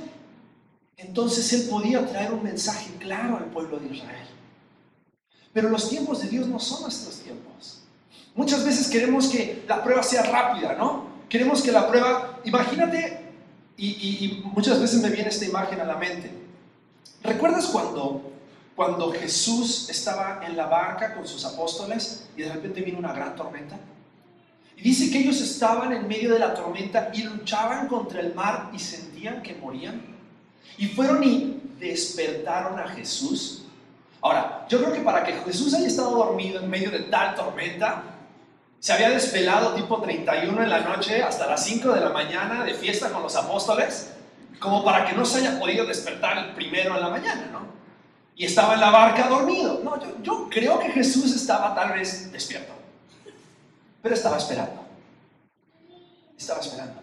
entonces 0.95 1.51
él 1.53 1.67
podía 1.69 2.05
traer 2.05 2.31
un 2.31 2.43
mensaje 2.43 2.91
claro 2.99 3.37
al 3.37 3.45
pueblo 3.45 3.77
de 3.77 3.95
Israel. 3.95 4.27
Pero 5.53 5.69
los 5.69 5.89
tiempos 5.89 6.21
de 6.21 6.29
Dios 6.29 6.47
no 6.47 6.59
son 6.59 6.83
nuestros 6.83 7.17
tiempos. 7.17 7.81
Muchas 8.35 8.63
veces 8.63 8.87
queremos 8.87 9.27
que 9.27 9.63
la 9.67 9.83
prueba 9.83 10.03
sea 10.03 10.21
rápida, 10.21 10.73
¿no? 10.73 11.07
Queremos 11.29 11.63
que 11.63 11.71
la 11.71 11.87
prueba, 11.87 12.39
imagínate, 12.45 13.26
y, 13.77 14.43
muchas 14.53 14.81
veces 14.81 15.01
me 15.01 15.09
viene 15.09 15.29
esta 15.29 15.45
imagen 15.45 15.79
a 15.79 15.85
la 15.85 15.95
mente. 15.95 16.31
¿Recuerdas 17.23 17.67
cuando, 17.67 18.31
cuando 18.75 19.11
Jesús 19.11 19.89
estaba 19.89 20.41
en 20.45 20.57
la 20.57 20.65
barca 20.65 21.13
con 21.13 21.27
sus 21.27 21.45
apóstoles 21.45 22.27
y 22.35 22.41
de 22.41 22.53
repente 22.53 22.81
vino 22.81 22.97
una 22.97 23.13
gran 23.13 23.35
tormenta? 23.35 23.77
Y 24.75 24.81
dice 24.81 25.11
que 25.11 25.19
ellos 25.19 25.41
estaban 25.41 25.93
en 25.93 26.07
medio 26.07 26.33
de 26.33 26.39
la 26.39 26.53
tormenta 26.53 27.09
y 27.13 27.23
luchaban 27.23 27.87
contra 27.87 28.19
el 28.19 28.33
mar 28.33 28.69
y 28.73 28.79
sentían 28.79 29.41
que 29.41 29.55
morían. 29.55 30.01
Y 30.77 30.87
fueron 30.87 31.23
y 31.23 31.61
despertaron 31.79 32.79
a 32.79 32.87
Jesús. 32.89 33.63
Ahora, 34.21 34.65
yo 34.69 34.79
creo 34.79 34.93
que 34.93 35.01
para 35.01 35.23
que 35.23 35.33
Jesús 35.33 35.73
haya 35.73 35.87
estado 35.87 36.11
dormido 36.11 36.59
en 36.59 36.69
medio 36.69 36.91
de 36.91 36.99
tal 37.01 37.35
tormenta, 37.35 38.03
se 38.79 38.93
había 38.93 39.09
desvelado 39.09 39.73
tipo 39.73 39.99
31 40.01 40.63
en 40.63 40.69
la 40.69 40.81
noche 40.81 41.23
hasta 41.23 41.47
las 41.47 41.63
5 41.65 41.93
de 41.93 42.01
la 42.01 42.09
mañana 42.09 42.63
de 42.63 42.73
fiesta 42.73 43.11
con 43.11 43.23
los 43.23 43.35
apóstoles, 43.35 44.13
como 44.59 44.83
para 44.83 45.05
que 45.05 45.13
no 45.13 45.25
se 45.25 45.39
haya 45.39 45.59
podido 45.59 45.85
despertar 45.85 46.37
el 46.37 46.53
primero 46.53 46.95
en 46.95 47.01
la 47.01 47.09
mañana, 47.09 47.49
¿no? 47.51 47.67
Y 48.35 48.45
estaba 48.45 48.75
en 48.75 48.81
la 48.81 48.91
barca 48.91 49.27
dormido. 49.27 49.81
No, 49.83 49.99
yo, 49.99 50.21
yo 50.21 50.47
creo 50.49 50.79
que 50.79 50.89
Jesús 50.89 51.35
estaba 51.35 51.73
tal 51.73 51.93
vez 51.93 52.31
despierto, 52.31 52.73
pero 54.01 54.13
estaba 54.13 54.37
esperando. 54.37 54.85
Estaba 56.37 56.59
esperando. 56.59 57.01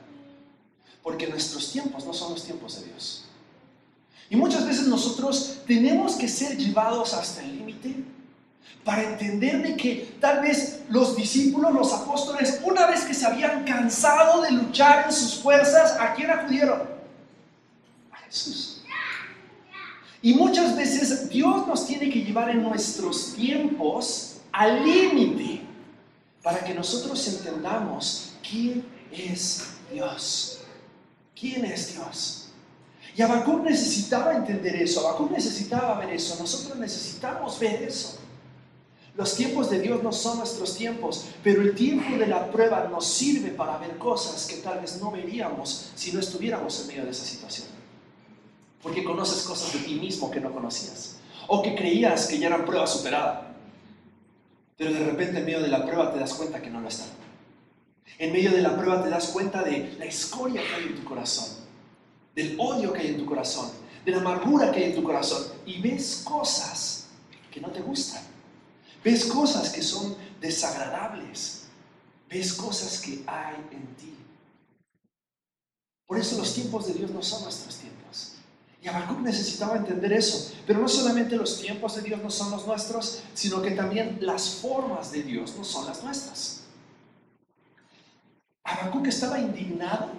Porque 1.03 1.27
nuestros 1.27 1.73
tiempos 1.73 2.05
no 2.07 2.15
son 2.15 2.33
los 2.33 2.45
tiempos 2.45 2.81
de 2.81 2.87
Dios. 2.87 3.25
Y 4.31 4.37
muchas 4.37 4.65
veces 4.65 4.87
nosotros 4.87 5.59
tenemos 5.67 6.15
que 6.15 6.29
ser 6.29 6.57
llevados 6.57 7.13
hasta 7.15 7.43
el 7.43 7.59
límite 7.59 8.14
para 8.85 9.03
entender 9.03 9.63
de 9.63 9.77
que 9.77 10.17
tal 10.21 10.43
vez 10.43 10.83
los 10.91 11.17
discípulos, 11.17 11.73
los 11.73 11.93
apóstoles, 11.93 12.61
una 12.63 12.87
vez 12.87 13.05
que 13.05 13.15
se 13.15 13.27
habían 13.27 13.65
cansado 13.65 14.43
de 14.43 14.51
luchar 14.53 15.07
en 15.07 15.13
sus 15.13 15.37
fuerzas, 15.37 15.97
¿a 15.99 16.13
quién 16.15 16.31
acudieron? 16.31 16.83
A 18.13 18.17
Jesús. 18.19 18.83
Y 20.21 20.35
muchas 20.35 20.77
veces 20.77 21.29
Dios 21.31 21.67
nos 21.67 21.87
tiene 21.87 22.11
que 22.11 22.23
llevar 22.23 22.51
en 22.51 22.63
nuestros 22.63 23.35
tiempos 23.35 24.37
al 24.53 24.85
límite 24.85 25.63
para 26.43 26.61
que 26.61 26.75
nosotros 26.75 27.27
entendamos 27.27 28.33
quién 28.49 28.85
es 29.11 29.65
Dios. 29.93 30.61
¿Quién 31.39 31.65
es 31.65 31.95
Dios? 31.95 32.49
Y 33.17 33.23
Habacuc 33.23 33.63
necesitaba 33.65 34.35
entender 34.35 34.77
eso, 34.77 35.07
Habacuc 35.07 35.31
necesitaba 35.31 35.99
ver 35.99 36.11
eso, 36.11 36.37
nosotros 36.41 36.79
necesitamos 36.79 37.59
ver 37.59 37.83
eso. 37.83 38.19
Los 39.17 39.37
tiempos 39.37 39.71
de 39.71 39.79
Dios 39.79 40.03
no 40.03 40.13
son 40.13 40.39
nuestros 40.39 40.77
tiempos, 40.77 41.27
pero 41.43 41.63
el 41.63 41.75
tiempo 41.75 42.17
de 42.17 42.27
la 42.27 42.51
prueba 42.51 42.89
nos 42.91 43.07
sirve 43.07 43.51
para 43.51 43.79
ver 43.79 43.97
cosas 43.97 44.47
que 44.47 44.57
tal 44.57 44.81
vez 44.81 45.01
no 45.01 45.11
veríamos 45.11 45.93
si 45.95 46.13
no 46.13 46.21
estuviéramos 46.21 46.81
en 46.81 46.89
medio 46.89 47.05
de 47.05 47.11
esa 47.13 47.25
situación. 47.25 47.69
Porque 48.83 49.05
conoces 49.05 49.45
cosas 49.45 49.73
de 49.73 49.79
ti 49.81 49.95
mismo 49.95 50.31
que 50.31 50.41
no 50.41 50.53
conocías, 50.53 51.17
o 51.47 51.63
que 51.63 51.77
creías 51.77 52.27
que 52.27 52.39
ya 52.39 52.49
eran 52.49 52.65
prueba 52.65 52.87
superada, 52.87 53.55
pero 54.77 54.93
de 54.93 55.05
repente 55.05 55.39
en 55.39 55.45
medio 55.45 55.63
de 55.63 55.69
la 55.69 55.87
prueba 55.87 56.13
te 56.13 56.19
das 56.19 56.35
cuenta 56.35 56.61
que 56.61 56.71
no 56.71 56.81
lo 56.81 56.89
están. 56.89 57.09
En 58.19 58.33
medio 58.33 58.51
de 58.51 58.63
la 58.63 58.77
prueba 58.77 59.03
te 59.03 59.11
das 59.11 59.29
cuenta 59.29 59.63
de 59.63 59.95
la 59.99 60.05
escoria 60.05 60.61
que 60.61 60.75
hay 60.75 60.87
en 60.89 60.97
tu 60.97 61.05
corazón 61.05 61.65
del 62.35 62.57
odio 62.59 62.93
que 62.93 63.01
hay 63.01 63.09
en 63.09 63.19
tu 63.19 63.27
corazón, 63.27 63.71
de 64.05 64.13
la 64.13 64.19
amargura 64.19 64.73
que 64.73 64.81
hay 64.81 64.91
en 64.91 64.97
tu 64.97 65.03
corazón, 65.03 65.45
y 65.65 65.81
ves 65.81 66.23
cosas 66.25 67.07
que 67.51 67.61
no 67.61 67.71
te 67.71 67.81
gustan, 67.81 68.23
ves 69.05 69.27
cosas 69.27 69.71
que 69.71 69.83
son 69.83 70.17
desagradables, 70.41 71.67
ves 72.29 72.55
cosas 72.55 73.01
que 73.01 73.23
hay 73.27 73.57
en 73.71 73.87
ti. 73.97 74.17
Por 76.07 76.19
eso 76.19 76.39
los 76.39 76.55
tiempos 76.55 76.87
de 76.87 76.95
Dios 76.95 77.11
no 77.11 77.23
son 77.23 77.43
nuestros 77.43 77.77
tiempos. 77.77 78.33
Y 78.83 78.89
Habacuc 78.89 79.21
necesitaba 79.21 79.77
entender 79.77 80.13
eso. 80.13 80.53
Pero 80.67 80.81
no 80.81 80.89
solamente 80.89 81.37
los 81.37 81.61
tiempos 81.61 81.97
de 81.97 82.03
Dios 82.03 82.23
no 82.23 82.31
son 82.31 82.51
los 82.51 82.67
nuestros, 82.67 83.23
sino 83.33 83.63
que 83.63 83.71
también 83.71 84.19
las 84.21 84.57
formas 84.57 85.11
de 85.13 85.23
Dios 85.23 85.55
no 85.57 85.65
son 85.65 85.87
las 85.87 86.03
nuestras. 86.03 86.65
Habacuc 88.65 89.07
estaba 89.07 89.39
indignado 89.39 90.11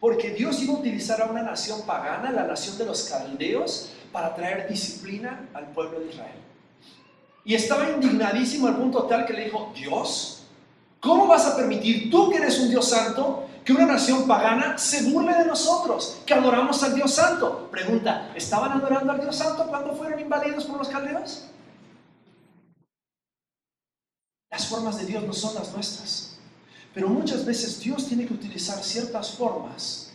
porque 0.00 0.30
Dios 0.30 0.60
iba 0.62 0.74
a 0.74 0.78
utilizar 0.78 1.20
a 1.20 1.26
una 1.26 1.42
nación 1.42 1.82
pagana, 1.82 2.32
la 2.32 2.44
nación 2.44 2.76
de 2.76 2.86
los 2.86 3.04
caldeos, 3.04 3.90
para 4.10 4.34
traer 4.34 4.68
disciplina 4.68 5.48
al 5.54 5.70
pueblo 5.72 6.00
de 6.00 6.08
Israel. 6.08 6.51
Y 7.44 7.54
estaba 7.54 7.90
indignadísimo 7.90 8.68
al 8.68 8.76
punto 8.76 9.04
tal 9.04 9.26
que 9.26 9.32
le 9.32 9.44
dijo, 9.44 9.72
Dios, 9.74 10.44
¿cómo 11.00 11.26
vas 11.26 11.46
a 11.46 11.56
permitir 11.56 12.10
tú 12.10 12.30
que 12.30 12.36
eres 12.36 12.60
un 12.60 12.70
Dios 12.70 12.88
santo 12.88 13.48
que 13.64 13.72
una 13.72 13.86
nación 13.86 14.26
pagana 14.26 14.78
se 14.78 15.10
burle 15.10 15.34
de 15.34 15.46
nosotros, 15.46 16.18
que 16.24 16.34
adoramos 16.34 16.82
al 16.82 16.94
Dios 16.94 17.12
santo? 17.12 17.68
Pregunta, 17.70 18.32
¿estaban 18.34 18.72
adorando 18.72 19.12
al 19.12 19.20
Dios 19.20 19.36
santo 19.36 19.66
cuando 19.66 19.94
fueron 19.94 20.20
invadidos 20.20 20.64
por 20.64 20.78
los 20.78 20.88
caldeos? 20.88 21.46
Las 24.50 24.66
formas 24.66 24.98
de 24.98 25.06
Dios 25.06 25.24
no 25.24 25.32
son 25.32 25.54
las 25.54 25.72
nuestras. 25.72 26.36
Pero 26.94 27.08
muchas 27.08 27.44
veces 27.44 27.80
Dios 27.80 28.06
tiene 28.06 28.26
que 28.26 28.34
utilizar 28.34 28.82
ciertas 28.84 29.30
formas 29.32 30.12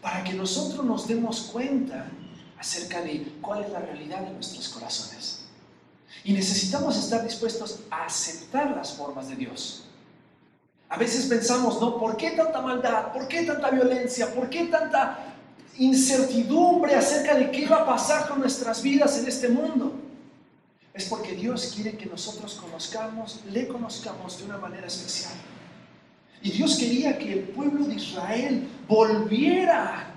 para 0.00 0.22
que 0.22 0.34
nosotros 0.34 0.84
nos 0.84 1.08
demos 1.08 1.42
cuenta 1.52 2.06
acerca 2.58 3.00
de 3.02 3.38
cuál 3.40 3.64
es 3.64 3.70
la 3.70 3.80
realidad 3.80 4.20
de 4.20 4.32
nuestros 4.32 4.68
corazones. 4.68 5.41
Y 6.24 6.32
necesitamos 6.32 6.96
estar 6.96 7.24
dispuestos 7.24 7.80
a 7.90 8.04
aceptar 8.04 8.76
las 8.76 8.92
formas 8.94 9.28
de 9.28 9.36
Dios. 9.36 9.84
A 10.88 10.96
veces 10.96 11.26
pensamos, 11.26 11.80
¿no? 11.80 11.98
¿Por 11.98 12.16
qué 12.16 12.32
tanta 12.32 12.60
maldad? 12.60 13.12
¿Por 13.12 13.26
qué 13.26 13.44
tanta 13.44 13.70
violencia? 13.70 14.32
¿Por 14.32 14.50
qué 14.50 14.66
tanta 14.66 15.34
incertidumbre 15.78 16.94
acerca 16.94 17.34
de 17.34 17.50
qué 17.50 17.66
va 17.66 17.78
a 17.78 17.86
pasar 17.86 18.28
con 18.28 18.40
nuestras 18.40 18.82
vidas 18.82 19.18
en 19.18 19.26
este 19.26 19.48
mundo? 19.48 19.94
Es 20.92 21.06
porque 21.06 21.32
Dios 21.32 21.72
quiere 21.74 21.96
que 21.96 22.06
nosotros 22.06 22.54
conozcamos, 22.54 23.40
le 23.50 23.66
conozcamos 23.66 24.38
de 24.38 24.44
una 24.44 24.58
manera 24.58 24.86
especial. 24.86 25.32
Y 26.42 26.50
Dios 26.50 26.76
quería 26.76 27.16
que 27.18 27.32
el 27.32 27.40
pueblo 27.40 27.86
de 27.86 27.94
Israel 27.94 28.68
volviera, 28.86 30.12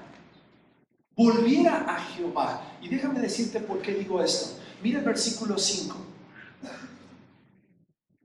volviera 1.16 1.86
a 1.88 2.00
Jehová. 2.02 2.62
Y 2.82 2.90
déjame 2.90 3.22
decirte 3.22 3.60
por 3.62 3.82
qué 3.82 3.94
digo 3.94 4.22
esto. 4.22 4.60
Mira 4.86 5.00
el 5.00 5.06
versículo 5.06 5.58
5. 5.58 5.96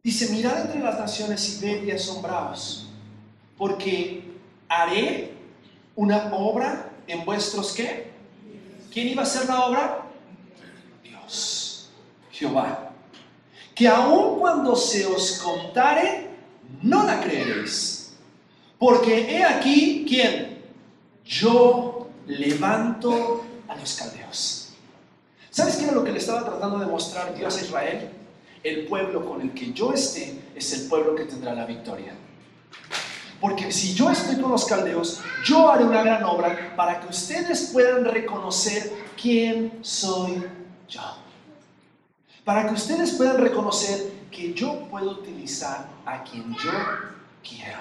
Dice, 0.03 0.29
mirad 0.29 0.61
entre 0.61 0.81
las 0.81 0.99
naciones 0.99 1.55
y 1.55 1.65
ved 1.65 1.85
y 1.85 1.91
asombraos, 1.91 2.87
porque 3.57 4.25
haré 4.69 5.33
una 5.97 6.35
obra 6.35 6.91
en 7.07 7.25
vuestros 7.25 7.73
qué? 7.73 8.11
¿Quién 8.93 9.09
iba 9.09 9.23
a 9.23 9.25
hacer 9.25 9.47
la 9.47 9.65
obra? 9.65 10.07
Dios, 11.03 11.89
Jehová. 12.31 12.93
Que 13.75 13.89
aun 13.89 14.39
cuando 14.39 14.77
se 14.77 15.07
os 15.07 15.41
contare, 15.43 16.29
no 16.83 17.05
la 17.05 17.23
creeréis. 17.23 18.13
Porque 18.79 19.35
he 19.35 19.43
aquí, 19.43 20.05
¿quién? 20.07 20.63
Yo 21.25 22.11
levanto 22.27 23.47
a 23.67 23.77
los 23.77 23.95
caldeos. 23.95 24.60
¿Sabes 25.51 25.77
qué 25.77 25.85
era 25.85 25.93
lo 25.93 26.05
que 26.05 26.13
le 26.13 26.19
estaba 26.19 26.45
tratando 26.45 26.79
de 26.79 26.87
mostrar 26.87 27.35
Dios 27.35 27.57
a 27.59 27.61
Israel? 27.61 28.11
El 28.63 28.87
pueblo 28.87 29.25
con 29.25 29.41
el 29.41 29.53
que 29.53 29.73
yo 29.73 29.93
esté 29.93 30.41
es 30.55 30.73
el 30.73 30.89
pueblo 30.89 31.15
que 31.17 31.25
tendrá 31.25 31.55
la 31.55 31.67
victoria. 31.67 32.15
Porque 33.41 33.73
si 33.73 33.95
yo 33.95 34.11
estoy 34.11 34.37
con 34.37 34.53
los 34.53 34.65
caldeos, 34.67 35.21
yo 35.45 35.71
haré 35.71 35.85
una 35.85 36.03
gran 36.03 36.23
obra 36.25 36.75
para 36.77 37.01
que 37.01 37.09
ustedes 37.09 37.71
puedan 37.73 38.05
reconocer 38.05 38.93
quién 39.21 39.79
soy 39.81 40.45
yo. 40.89 41.01
Para 42.45 42.69
que 42.69 42.75
ustedes 42.75 43.13
puedan 43.13 43.39
reconocer 43.39 44.13
que 44.31 44.53
yo 44.55 44.87
puedo 44.89 45.11
utilizar 45.11 45.89
a 46.05 46.23
quien 46.23 46.55
yo 46.55 46.71
quiero. 47.43 47.81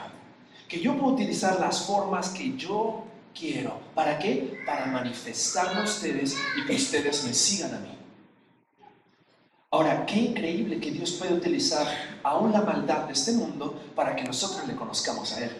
Que 0.67 0.79
yo 0.79 0.97
puedo 0.97 1.13
utilizar 1.13 1.59
las 1.59 1.85
formas 1.85 2.29
que 2.29 2.55
yo 2.55 3.03
quiero. 3.37 3.79
¿Para 3.95 4.17
qué? 4.19 4.61
Para 4.65 4.85
manifestarme 4.85 5.81
a 5.81 5.83
ustedes 5.83 6.35
y 6.57 6.65
que 6.65 6.75
ustedes 6.75 7.23
me 7.23 7.33
sigan 7.33 7.73
a 7.75 7.79
mí. 7.79 7.97
Ahora, 9.71 10.05
qué 10.05 10.15
increíble 10.15 10.79
que 10.79 10.91
Dios 10.91 11.11
puede 11.11 11.33
utilizar 11.33 11.87
aún 12.23 12.51
la 12.51 12.61
maldad 12.61 13.05
de 13.05 13.13
este 13.13 13.33
mundo 13.33 13.79
para 13.95 14.15
que 14.15 14.23
nosotros 14.23 14.67
le 14.67 14.75
conozcamos 14.75 15.31
a 15.33 15.45
Él. 15.45 15.51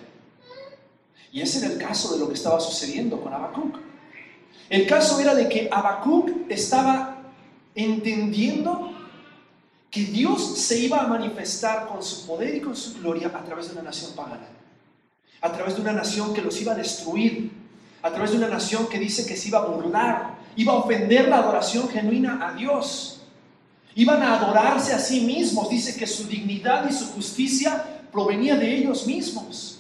Y 1.32 1.42
ese 1.42 1.60
era 1.60 1.74
el 1.74 1.80
caso 1.80 2.14
de 2.14 2.20
lo 2.20 2.28
que 2.28 2.34
estaba 2.34 2.60
sucediendo 2.60 3.22
con 3.22 3.34
Habacuc. 3.34 3.78
El 4.70 4.88
caso 4.88 5.20
era 5.20 5.36
de 5.36 5.48
que 5.48 5.70
Habacuc 5.72 6.50
estaba 6.50 7.22
entendiendo 7.76 8.92
que 9.92 10.02
Dios 10.02 10.58
se 10.58 10.80
iba 10.80 11.02
a 11.02 11.08
manifestar 11.08 11.88
con 11.88 12.04
su 12.04 12.26
poder 12.26 12.56
y 12.56 12.62
con 12.62 12.76
su 12.76 13.00
gloria 13.00 13.28
a 13.28 13.44
través 13.44 13.68
de 13.68 13.74
una 13.74 13.84
nación 13.84 14.14
pagana, 14.16 14.48
a 15.42 15.52
través 15.52 15.76
de 15.76 15.82
una 15.82 15.94
nación 15.94 16.34
que 16.34 16.42
los 16.42 16.60
iba 16.62 16.74
a 16.74 16.76
destruir, 16.76 17.52
a 18.02 18.12
través 18.12 18.32
de 18.32 18.38
una 18.38 18.48
nación 18.48 18.88
que 18.88 19.00
dice 19.00 19.26
que 19.26 19.36
se 19.36 19.50
iba 19.50 19.60
a 19.60 19.66
burlar, 19.66 20.38
iba 20.56 20.74
a 20.74 20.78
ofender 20.78 21.28
la 21.28 21.38
adoración 21.38 21.90
genuina 21.90 22.48
a 22.48 22.54
Dios. 22.54 23.22
Iban 23.96 24.22
a 24.22 24.38
adorarse 24.38 24.94
a 24.94 25.00
sí 25.00 25.22
mismos. 25.22 25.70
Dice 25.70 25.98
que 25.98 26.08
su 26.08 26.26
dignidad 26.26 26.90
y 26.90 26.94
su 26.94 27.08
justicia 27.08 28.02
provenía 28.12 28.56
de 28.56 28.78
ellos 28.78 29.06
mismos. 29.06 29.80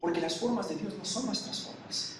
Porque 0.00 0.20
las 0.20 0.36
formas 0.36 0.68
de 0.68 0.76
Dios 0.76 0.94
no 0.98 1.04
son 1.04 1.26
nuestras 1.26 1.62
formas. 1.62 2.16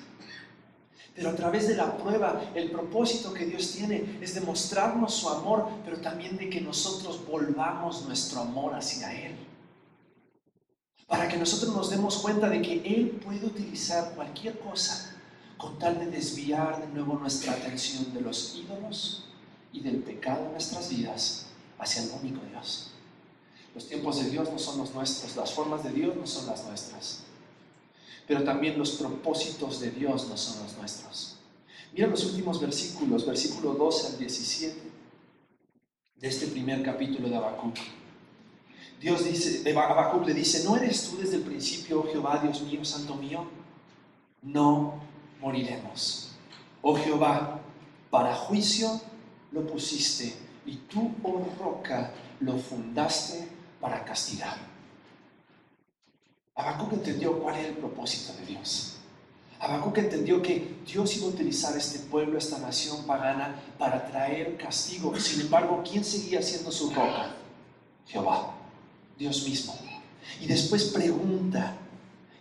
Pero 1.15 1.31
a 1.31 1.37
través 1.37 1.69
de 1.69 1.77
la 1.77 1.97
prueba, 1.97 2.41
el 2.55 2.71
propósito 2.71 3.33
que 3.33 3.47
Dios 3.47 3.73
tiene 3.73 4.19
es 4.21 4.35
demostrarnos 4.35 5.15
su 5.15 5.29
amor, 5.29 5.69
pero 5.85 5.99
también 5.99 6.37
de 6.37 6.51
que 6.51 6.61
nosotros 6.61 7.25
volvamos 7.27 8.05
nuestro 8.07 8.41
amor 8.41 8.75
hacia 8.75 9.15
Él. 9.15 9.37
Para 11.07 11.29
que 11.29 11.37
nosotros 11.37 11.75
nos 11.75 11.91
demos 11.91 12.19
cuenta 12.19 12.49
de 12.49 12.63
que 12.63 12.75
Él 12.85 13.21
puede 13.25 13.45
utilizar 13.45 14.15
cualquier 14.15 14.59
cosa 14.59 15.15
con 15.59 15.79
tal 15.79 15.99
de 15.99 16.07
desviar 16.07 16.81
de 16.81 16.93
nuevo 16.93 17.19
nuestra 17.19 17.53
atención 17.53 18.13
de 18.13 18.21
los 18.21 18.57
ídolos 18.57 19.25
y 19.73 19.81
del 19.81 19.99
pecado 19.99 20.47
en 20.47 20.53
nuestras 20.53 20.89
vidas 20.89 21.47
hacia 21.79 22.03
el 22.03 22.11
único 22.21 22.41
Dios. 22.51 22.91
Los 23.75 23.89
tiempos 23.89 24.23
de 24.23 24.31
Dios 24.31 24.51
no 24.51 24.59
son 24.59 24.79
los 24.79 24.95
nuestros, 24.95 25.37
las 25.37 25.53
formas 25.53 25.83
de 25.83 25.91
Dios 25.91 26.15
no 26.17 26.27
son 26.27 26.47
las 26.47 26.65
nuestras, 26.65 27.21
pero 28.27 28.45
también 28.45 28.79
los 28.79 28.93
propósitos 28.93 29.81
de 29.81 29.91
Dios 29.91 30.29
no 30.29 30.37
son 30.37 30.63
los 30.63 30.77
nuestros. 30.77 31.37
Mira 31.93 32.07
los 32.07 32.25
últimos 32.25 32.61
versículos, 32.61 33.27
versículo 33.27 33.75
12 33.75 34.07
al 34.09 34.19
17 34.19 34.83
de 36.17 36.29
este 36.29 36.47
primer 36.49 36.83
capítulo 36.83 37.29
de 37.29 37.37
Habacuc. 37.37 37.77
Dios 39.01 39.25
dice, 39.25 39.69
Habacuc 39.77 40.27
le 40.27 40.35
dice, 40.35 40.65
¿no 40.65 40.77
eres 40.77 41.11
tú 41.11 41.19
desde 41.19 41.37
el 41.37 41.43
principio, 41.43 42.01
oh 42.01 42.11
Jehová, 42.11 42.39
Dios 42.43 42.63
mío, 42.63 42.85
santo 42.85 43.15
mío? 43.15 43.47
No 44.43 45.01
moriremos. 45.41 46.33
Oh 46.81 46.97
Jehová, 46.97 47.61
para 48.11 48.35
juicio 48.35 49.01
lo 49.53 49.67
pusiste 49.67 50.35
y 50.67 50.77
tú, 50.77 51.13
oh 51.23 51.45
roca, 51.59 52.13
lo 52.41 52.59
fundaste 52.59 53.49
para 53.81 54.05
castigar. 54.05 54.57
Habacuc 56.55 56.93
entendió 56.93 57.39
cuál 57.41 57.57
era 57.57 57.69
el 57.69 57.75
propósito 57.75 58.33
de 58.39 58.47
Dios. 58.47 58.97
Habacuc 59.61 59.99
entendió 59.99 60.41
que 60.41 60.77
Dios 60.87 61.17
iba 61.17 61.27
a 61.27 61.31
utilizar 61.31 61.77
este 61.77 61.99
pueblo, 62.01 62.39
esta 62.39 62.59
nación 62.59 63.05
pagana, 63.05 63.61
para 63.79 64.07
traer 64.07 64.57
castigo. 64.57 65.19
Sin 65.19 65.43
embargo, 65.43 65.83
¿quién 65.89 66.05
seguía 66.05 66.43
siendo 66.43 66.71
su 66.71 66.91
roca? 66.91 67.35
Jehová, 68.07 68.54
Dios 69.19 69.45
mismo. 69.49 69.77
Y 70.41 70.47
después 70.47 70.85
pregunta 70.85 71.77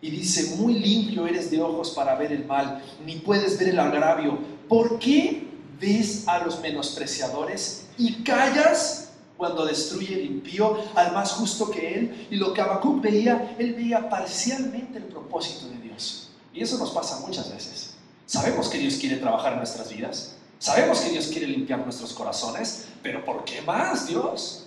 y 0.02 0.10
dice, 0.10 0.56
muy 0.58 0.74
limpio 0.74 1.28
eres 1.28 1.50
de 1.52 1.62
ojos 1.62 1.92
para 1.92 2.16
ver 2.16 2.32
el 2.32 2.46
mal, 2.46 2.84
ni 3.06 3.18
puedes 3.18 3.58
ver 3.58 3.70
el 3.70 3.80
agravio. 3.80 4.38
¿Por 4.68 5.00
qué 5.00 5.48
ves 5.80 6.28
a 6.28 6.40
los 6.40 6.60
menospreciadores 6.62 7.88
y 7.98 8.24
callas 8.24 9.10
cuando 9.38 9.66
destruye 9.66 10.14
el 10.14 10.26
impío 10.26 10.78
al 10.96 11.12
más 11.14 11.34
justo 11.34 11.70
que 11.70 11.96
él. 11.96 12.28
Y 12.32 12.38
lo 12.38 12.54
que 12.54 12.62
Habacuc 12.62 13.02
veía, 13.02 13.56
él 13.60 13.74
veía 13.74 14.10
parcialmente 14.10 15.00
el 15.00 15.06
propósito 15.06 15.68
de 15.68 15.78
Dios. 15.80 16.30
Y 16.54 16.62
eso 16.62 16.78
nos 16.78 16.92
pasa 16.92 17.20
muchas 17.20 17.52
veces. 17.52 17.96
Sabemos 18.26 18.70
que 18.70 18.78
Dios 18.78 18.96
quiere 18.96 19.18
trabajar 19.18 19.54
en 19.54 19.60
nuestras 19.60 19.90
vidas. 19.94 20.36
Sabemos 20.60 21.02
que 21.02 21.10
Dios 21.10 21.28
quiere 21.28 21.48
limpiar 21.48 21.80
nuestros 21.80 22.14
corazones. 22.14 22.86
Pero 23.02 23.26
¿por 23.26 23.44
qué 23.44 23.62
más, 23.62 24.08
Dios? 24.08 24.63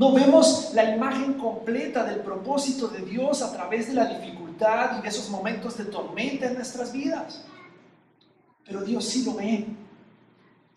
No 0.00 0.14
vemos 0.14 0.70
la 0.72 0.96
imagen 0.96 1.34
completa 1.34 2.04
del 2.04 2.20
propósito 2.20 2.88
de 2.88 3.02
Dios 3.02 3.42
a 3.42 3.52
través 3.52 3.88
de 3.88 3.92
la 3.92 4.06
dificultad 4.06 4.98
y 4.98 5.02
de 5.02 5.08
esos 5.08 5.28
momentos 5.28 5.76
de 5.76 5.84
tormenta 5.84 6.46
en 6.46 6.54
nuestras 6.54 6.90
vidas. 6.90 7.44
Pero 8.64 8.80
Dios 8.80 9.04
sí 9.04 9.26
lo 9.26 9.34
ve. 9.34 9.66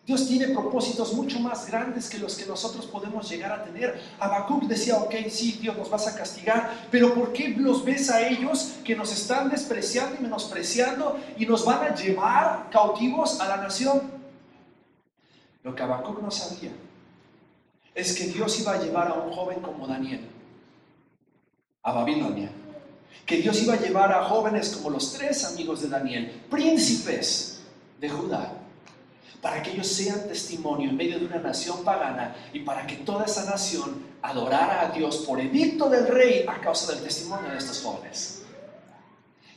Dios 0.04 0.28
tiene 0.28 0.48
propósitos 0.48 1.14
mucho 1.14 1.40
más 1.40 1.66
grandes 1.66 2.10
que 2.10 2.18
los 2.18 2.36
que 2.36 2.44
nosotros 2.44 2.84
podemos 2.84 3.26
llegar 3.26 3.50
a 3.50 3.64
tener. 3.64 3.98
Habacuc 4.20 4.64
decía, 4.64 4.98
ok, 4.98 5.14
sí, 5.30 5.58
Dios 5.58 5.74
nos 5.78 5.88
vas 5.88 6.06
a 6.06 6.14
castigar, 6.14 6.88
pero 6.90 7.14
¿por 7.14 7.32
qué 7.32 7.48
los 7.48 7.82
ves 7.82 8.10
a 8.10 8.28
ellos 8.28 8.74
que 8.84 8.94
nos 8.94 9.10
están 9.10 9.48
despreciando 9.48 10.16
y 10.20 10.22
menospreciando 10.22 11.18
y 11.38 11.46
nos 11.46 11.64
van 11.64 11.82
a 11.82 11.94
llevar 11.94 12.68
cautivos 12.68 13.40
a 13.40 13.48
la 13.48 13.56
nación? 13.56 14.02
Lo 15.62 15.74
que 15.74 15.82
Habacuc 15.82 16.20
no 16.20 16.30
sabía 16.30 16.72
es 17.94 18.14
que 18.14 18.26
Dios 18.26 18.60
iba 18.60 18.72
a 18.72 18.82
llevar 18.82 19.08
a 19.08 19.14
un 19.14 19.32
joven 19.32 19.60
como 19.60 19.86
Daniel 19.86 20.28
a 21.82 21.92
Babilonia. 21.92 22.50
Que 23.26 23.36
Dios 23.36 23.62
iba 23.62 23.74
a 23.74 23.80
llevar 23.80 24.12
a 24.12 24.24
jóvenes 24.24 24.70
como 24.70 24.90
los 24.90 25.12
tres 25.12 25.44
amigos 25.44 25.80
de 25.80 25.88
Daniel, 25.88 26.42
príncipes 26.50 27.62
de 28.00 28.08
Judá 28.08 28.64
para 29.44 29.62
que 29.62 29.72
ellos 29.72 29.88
sean 29.88 30.26
testimonio 30.26 30.88
en 30.88 30.96
medio 30.96 31.18
de 31.18 31.26
una 31.26 31.38
nación 31.38 31.84
pagana 31.84 32.34
y 32.54 32.60
para 32.60 32.86
que 32.86 32.96
toda 32.96 33.26
esa 33.26 33.44
nación 33.44 34.02
adorara 34.22 34.80
a 34.80 34.90
Dios 34.90 35.18
por 35.18 35.38
edicto 35.38 35.90
del 35.90 36.06
rey 36.06 36.46
a 36.48 36.62
causa 36.62 36.94
del 36.94 37.04
testimonio 37.04 37.50
de 37.50 37.58
estos 37.58 37.82
jóvenes. 37.82 38.42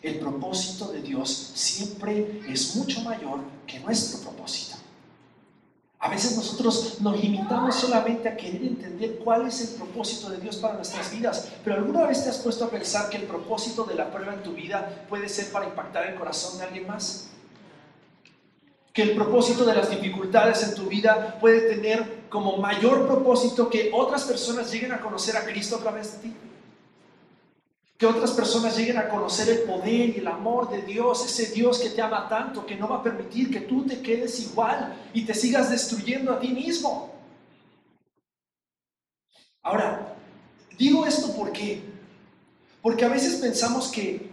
El 0.01 0.19
propósito 0.19 0.91
de 0.91 1.01
Dios 1.01 1.31
siempre 1.55 2.41
es 2.49 2.75
mucho 2.75 2.99
mayor 2.99 3.39
que 3.65 3.79
nuestro 3.79 4.19
propósito. 4.19 4.75
A 6.07 6.09
veces 6.09 6.37
nosotros 6.37 7.01
nos 7.01 7.21
limitamos 7.21 7.75
solamente 7.75 8.29
a 8.29 8.37
querer 8.37 8.61
entender 8.61 9.17
cuál 9.17 9.45
es 9.45 9.59
el 9.59 9.75
propósito 9.75 10.29
de 10.29 10.37
Dios 10.37 10.55
para 10.55 10.75
nuestras 10.75 11.11
vidas, 11.11 11.49
pero 11.65 11.75
¿alguna 11.75 12.05
vez 12.05 12.23
te 12.23 12.29
has 12.29 12.37
puesto 12.37 12.63
a 12.63 12.69
pensar 12.69 13.09
que 13.09 13.17
el 13.17 13.23
propósito 13.23 13.83
de 13.83 13.95
la 13.95 14.09
prueba 14.09 14.33
en 14.33 14.41
tu 14.41 14.53
vida 14.53 15.05
puede 15.09 15.27
ser 15.27 15.51
para 15.51 15.65
impactar 15.65 16.07
el 16.07 16.15
corazón 16.15 16.59
de 16.59 16.63
alguien 16.63 16.87
más? 16.87 17.27
que 18.93 19.03
el 19.03 19.15
propósito 19.15 19.63
de 19.63 19.75
las 19.75 19.91
dificultades 19.91 20.63
en 20.63 20.73
tu 20.73 20.87
vida 20.87 21.37
puede 21.39 21.75
tener 21.75 22.23
como 22.29 22.57
mayor 22.57 23.05
propósito 23.05 23.69
que 23.69 23.91
otras 23.93 24.23
personas 24.23 24.71
lleguen 24.71 24.91
a 24.91 25.01
conocer 25.01 25.37
a 25.37 25.45
Cristo 25.45 25.75
a 25.75 25.79
través 25.79 26.13
de 26.13 26.17
ti. 26.29 26.35
Que 27.97 28.05
otras 28.05 28.31
personas 28.31 28.77
lleguen 28.77 28.97
a 28.97 29.09
conocer 29.09 29.49
el 29.49 29.59
poder 29.63 30.09
y 30.09 30.17
el 30.19 30.27
amor 30.27 30.69
de 30.69 30.83
Dios, 30.83 31.25
ese 31.25 31.51
Dios 31.51 31.79
que 31.79 31.89
te 31.89 32.01
ama 32.01 32.29
tanto, 32.29 32.65
que 32.65 32.75
no 32.75 32.87
va 32.87 32.97
a 32.97 33.03
permitir 33.03 33.49
que 33.49 33.61
tú 33.61 33.85
te 33.85 34.01
quedes 34.01 34.39
igual 34.39 34.95
y 35.13 35.25
te 35.25 35.33
sigas 35.33 35.71
destruyendo 35.71 36.31
a 36.31 36.39
ti 36.39 36.49
mismo. 36.49 37.11
Ahora, 39.63 40.15
digo 40.77 41.05
esto 41.05 41.33
porque, 41.35 41.81
porque 42.81 43.03
a 43.03 43.09
veces 43.09 43.41
pensamos 43.41 43.89
que 43.89 44.29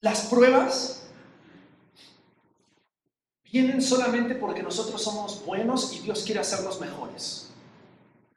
las 0.00 0.22
pruebas 0.22 1.02
vienen 3.52 3.82
solamente 3.82 4.34
porque 4.34 4.62
nosotros 4.62 5.02
somos 5.02 5.44
buenos 5.44 5.92
y 5.92 5.98
Dios 5.98 6.22
quiere 6.24 6.40
hacernos 6.40 6.80
mejores. 6.80 7.50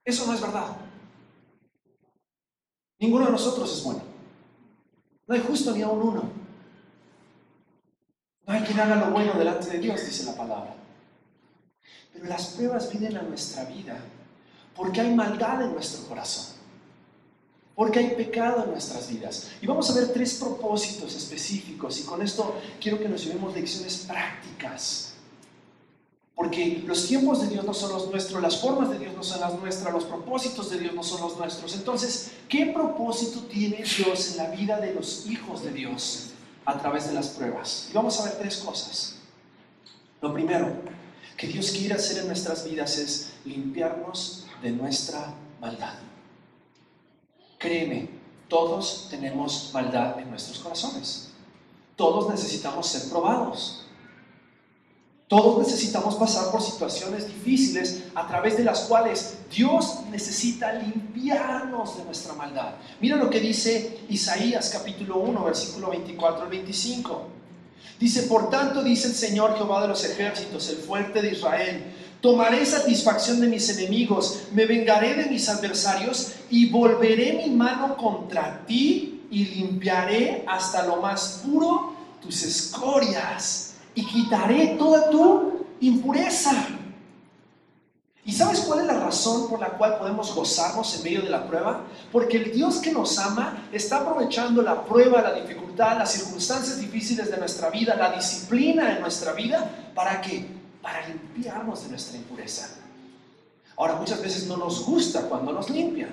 Eso 0.03 0.27
no 0.27 0.33
es 0.33 0.41
verdad. 0.41 0.84
Ninguno 3.05 3.25
de 3.25 3.31
nosotros 3.31 3.71
es 3.71 3.83
bueno. 3.83 4.01
No 5.27 5.35
hay 5.35 5.41
justo 5.41 5.71
ni 5.71 5.83
a 5.83 5.89
un 5.89 6.01
uno. 6.01 6.23
No 8.47 8.53
hay 8.53 8.61
quien 8.63 8.79
haga 8.79 8.95
lo 8.95 9.11
bueno 9.11 9.33
delante 9.33 9.69
de 9.69 9.77
Dios, 9.79 10.03
dice 10.03 10.25
la 10.25 10.35
palabra. 10.35 10.75
Pero 12.11 12.25
las 12.25 12.47
pruebas 12.47 12.89
vienen 12.91 13.17
a 13.17 13.21
nuestra 13.21 13.65
vida 13.65 13.99
porque 14.75 15.01
hay 15.01 15.13
maldad 15.13 15.63
en 15.63 15.73
nuestro 15.73 16.07
corazón 16.07 16.55
porque 17.75 17.99
hay 17.99 18.11
pecado 18.11 18.63
en 18.63 18.71
nuestras 18.71 19.09
vidas. 19.09 19.49
Y 19.61 19.67
vamos 19.67 19.89
a 19.89 19.95
ver 19.95 20.13
tres 20.13 20.35
propósitos 20.35 21.13
específicos 21.13 21.99
y 21.99 22.03
con 22.03 22.21
esto 22.21 22.55
quiero 22.79 22.97
que 22.97 23.09
nos 23.09 23.25
llevemos 23.25 23.53
lecciones 23.53 24.05
prácticas. 24.07 25.14
Porque 26.35 26.83
los 26.85 27.07
tiempos 27.07 27.41
de 27.41 27.47
Dios 27.47 27.63
no 27.63 27.73
son 27.73 27.93
los 27.93 28.11
nuestros, 28.11 28.41
las 28.41 28.57
formas 28.57 28.89
de 28.89 28.99
Dios 28.99 29.13
no 29.15 29.23
son 29.23 29.39
las 29.39 29.57
nuestras, 29.57 29.93
los 29.93 30.03
propósitos 30.03 30.69
de 30.69 30.79
Dios 30.79 30.93
no 30.93 31.01
son 31.01 31.21
los 31.21 31.37
nuestros. 31.37 31.73
Entonces, 31.75 32.31
¿qué 32.49 32.67
propósito 32.67 33.39
tiene 33.43 33.77
Dios 33.77 34.31
en 34.31 34.37
la 34.37 34.49
vida 34.49 34.79
de 34.81 34.93
los 34.93 35.25
hijos 35.27 35.63
de 35.63 35.71
Dios 35.71 36.31
a 36.65 36.77
través 36.77 37.07
de 37.07 37.13
las 37.13 37.29
pruebas? 37.29 37.87
Y 37.89 37.93
vamos 37.93 38.19
a 38.19 38.25
ver 38.25 38.33
tres 38.37 38.57
cosas. 38.57 39.15
Lo 40.21 40.33
primero 40.33 40.75
que 41.37 41.47
Dios 41.47 41.71
quiere 41.71 41.95
hacer 41.95 42.17
en 42.17 42.27
nuestras 42.27 42.69
vidas 42.69 42.97
es 42.97 43.31
limpiarnos 43.45 44.45
de 44.61 44.71
nuestra 44.71 45.33
maldad. 45.61 45.93
Créeme, 47.57 48.09
Todos 48.49 49.07
tenemos 49.09 49.71
maldad 49.73 50.19
en 50.19 50.29
nuestros 50.29 50.59
corazones. 50.59 51.29
Todos 51.95 52.29
necesitamos 52.29 52.87
ser 52.87 53.09
probados. 53.09 53.84
Todos 55.27 55.57
necesitamos 55.57 56.15
pasar 56.15 56.51
por 56.51 56.61
situaciones 56.61 57.27
difíciles 57.27 58.03
a 58.13 58.27
través 58.27 58.57
de 58.57 58.63
las 58.63 58.81
cuales 58.81 59.37
Dios 59.51 60.01
necesita 60.11 60.73
limpiarnos 60.73 61.97
de 61.97 62.05
nuestra 62.05 62.33
maldad. 62.33 62.75
Mira 63.01 63.15
lo 63.15 63.31
que 63.31 63.39
dice 63.39 64.01
Isaías 64.07 64.69
capítulo 64.69 65.17
1, 65.17 65.43
versículo 65.43 65.89
24 65.89 66.43
al 66.43 66.49
25. 66.49 67.27
Dice, 67.99 68.23
por 68.23 68.51
tanto 68.51 68.83
dice 68.83 69.07
el 69.07 69.15
Señor 69.15 69.57
Jehová 69.57 69.81
de 69.81 69.87
los 69.87 70.03
ejércitos, 70.03 70.69
el 70.69 70.77
fuerte 70.77 71.23
de 71.23 71.31
Israel, 71.31 71.95
tomaré 72.21 72.63
satisfacción 72.63 73.39
de 73.41 73.47
mis 73.47 73.67
enemigos, 73.69 74.43
me 74.51 74.67
vengaré 74.67 75.15
de 75.15 75.25
mis 75.25 75.49
adversarios 75.49 76.33
y 76.51 76.69
volveré 76.69 77.41
mi 77.43 77.49
mano 77.49 77.97
contra 77.97 78.63
ti 78.67 79.25
y 79.31 79.45
limpiaré 79.45 80.43
hasta 80.45 80.85
lo 80.85 80.97
más 80.97 81.41
puro 81.43 81.95
tus 82.21 82.43
escorias 82.43 83.74
y 83.95 84.05
quitaré 84.05 84.75
toda 84.77 85.09
tu 85.09 85.65
impureza. 85.79 86.51
¿Y 88.27 88.31
sabes 88.31 88.61
cuál 88.61 88.79
es 88.79 88.87
la 88.87 88.99
razón 88.99 89.47
por 89.47 89.59
la 89.59 89.69
cual 89.69 89.99
podemos 89.99 90.33
gozarnos 90.33 90.95
en 90.97 91.03
medio 91.03 91.21
de 91.21 91.29
la 91.29 91.47
prueba? 91.47 91.83
Porque 92.11 92.37
el 92.37 92.51
Dios 92.51 92.77
que 92.77 92.91
nos 92.91 93.19
ama 93.19 93.67
está 93.71 93.97
aprovechando 93.97 94.63
la 94.63 94.83
prueba, 94.83 95.21
la 95.21 95.33
dificultad, 95.33 95.99
las 95.99 96.11
circunstancias 96.11 96.79
difíciles 96.79 97.29
de 97.29 97.37
nuestra 97.37 97.69
vida, 97.69 97.95
la 97.95 98.11
disciplina 98.11 98.95
en 98.95 99.01
nuestra 99.01 99.33
vida, 99.33 99.91
¿para 99.93 100.21
qué? 100.21 100.43
Para 100.81 101.07
limpiarnos 101.07 101.83
de 101.83 101.89
nuestra 101.89 102.17
impureza. 102.17 102.67
Ahora, 103.77 103.95
muchas 103.95 104.21
veces 104.21 104.47
no 104.47 104.57
nos 104.57 104.83
gusta 104.83 105.21
cuando 105.29 105.53
nos 105.53 105.69
limpian. 105.69 106.09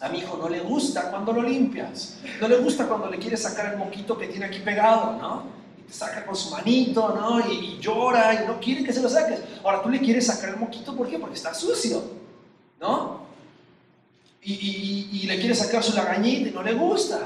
A 0.00 0.08
mi 0.08 0.18
hijo 0.18 0.36
no 0.36 0.48
le 0.48 0.60
gusta 0.60 1.10
cuando 1.10 1.32
lo 1.32 1.42
limpias. 1.42 2.18
No 2.40 2.48
le 2.48 2.58
gusta 2.58 2.86
cuando 2.86 3.08
le 3.08 3.18
quieres 3.18 3.42
sacar 3.42 3.72
el 3.72 3.78
moquito 3.78 4.18
que 4.18 4.26
tiene 4.26 4.46
aquí 4.46 4.58
pegado, 4.58 5.12
¿no? 5.12 5.42
Saca 5.90 6.24
con 6.24 6.36
su 6.36 6.50
manito, 6.50 7.14
¿no? 7.14 7.40
Y, 7.50 7.78
llora 7.80 8.42
y 8.42 8.46
no 8.46 8.58
quiere 8.60 8.84
que 8.84 8.92
se 8.92 9.00
lo 9.00 9.08
saques. 9.08 9.40
Ahora 9.62 9.82
tú 9.82 9.88
le 9.88 10.00
quieres 10.00 10.26
sacar 10.26 10.50
el 10.50 10.56
moquito, 10.56 10.96
¿por 10.96 11.08
qué? 11.08 11.18
Porque 11.18 11.36
está 11.36 11.54
sucio, 11.54 12.02
¿no? 12.80 13.26
Y, 14.42 15.26
le 15.26 15.38
quieres 15.40 15.58
sacar 15.58 15.82
su 15.82 15.94
lagañita 15.96 16.48
y 16.48 16.52
no 16.52 16.62
le 16.62 16.74
gusta. 16.74 17.18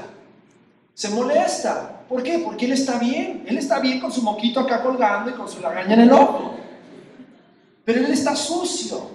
Se 0.93 1.09
molesta. 1.09 2.03
¿Por 2.09 2.23
qué? 2.23 2.39
Porque 2.39 2.65
él 2.65 2.71
está 2.71 2.97
bien. 2.97 3.43
Él 3.45 3.57
está 3.57 3.79
bien 3.79 3.99
con 3.99 4.11
su 4.11 4.23
moquito 4.23 4.59
acá 4.59 4.81
colgando 4.81 5.29
y 5.29 5.33
con 5.33 5.47
su 5.47 5.61
lagaña 5.61 5.93
en 5.93 6.01
el 6.01 6.11
ojo. 6.11 6.55
Pero 7.85 7.99
él 7.99 8.11
está 8.11 8.35
sucio. 8.35 9.11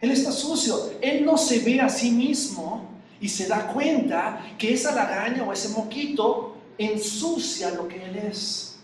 Él 0.00 0.10
está 0.10 0.32
sucio. 0.32 0.90
Él 1.00 1.24
no 1.24 1.38
se 1.38 1.60
ve 1.60 1.80
a 1.80 1.88
sí 1.88 2.10
mismo 2.10 2.88
y 3.20 3.28
se 3.28 3.46
da 3.46 3.68
cuenta 3.68 4.40
que 4.58 4.72
esa 4.74 4.92
lagaña 4.92 5.44
o 5.44 5.52
ese 5.52 5.68
moquito 5.70 6.47
ensucia 6.78 7.70
lo 7.70 7.88
que 7.88 8.04
Él 8.04 8.16
es. 8.16 8.76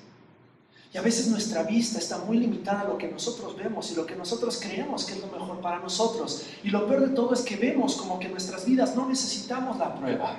Y 0.93 0.99
a 0.99 1.03
veces 1.03 1.27
nuestra 1.27 1.65
vista 1.65 1.99
está 1.99 2.19
muy 2.19 2.39
limitada 2.39 2.83
a 2.83 2.85
lo 2.85 2.97
que 2.97 3.09
nosotros 3.09 3.57
vemos 3.57 3.91
y 3.91 3.97
lo 3.97 4.07
que 4.07 4.15
nosotros 4.15 4.61
creemos 4.63 5.05
que 5.05 5.15
es 5.15 5.21
lo 5.21 5.27
mejor 5.27 5.61
para 5.61 5.81
nosotros. 5.81 6.45
Y 6.63 6.71
lo 6.71 6.87
peor 6.87 7.09
de 7.09 7.15
todo 7.15 7.35
es 7.35 7.41
que 7.41 7.57
vemos 7.57 7.97
como 7.97 8.19
que 8.19 8.29
nuestras 8.29 8.65
vidas 8.65 8.95
no 8.95 9.09
necesitamos 9.09 9.77
la 9.79 9.95
prueba. 9.97 10.37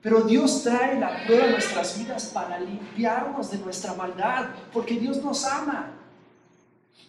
Pero 0.00 0.22
Dios 0.22 0.62
trae 0.62 0.98
la 0.98 1.26
prueba 1.26 1.44
a 1.44 1.50
nuestras 1.50 1.98
vidas 1.98 2.26
para 2.32 2.58
limpiarnos 2.58 3.50
de 3.50 3.58
nuestra 3.58 3.92
maldad, 3.94 4.46
porque 4.72 4.94
Dios 4.94 5.22
nos 5.22 5.44
ama. 5.44 5.92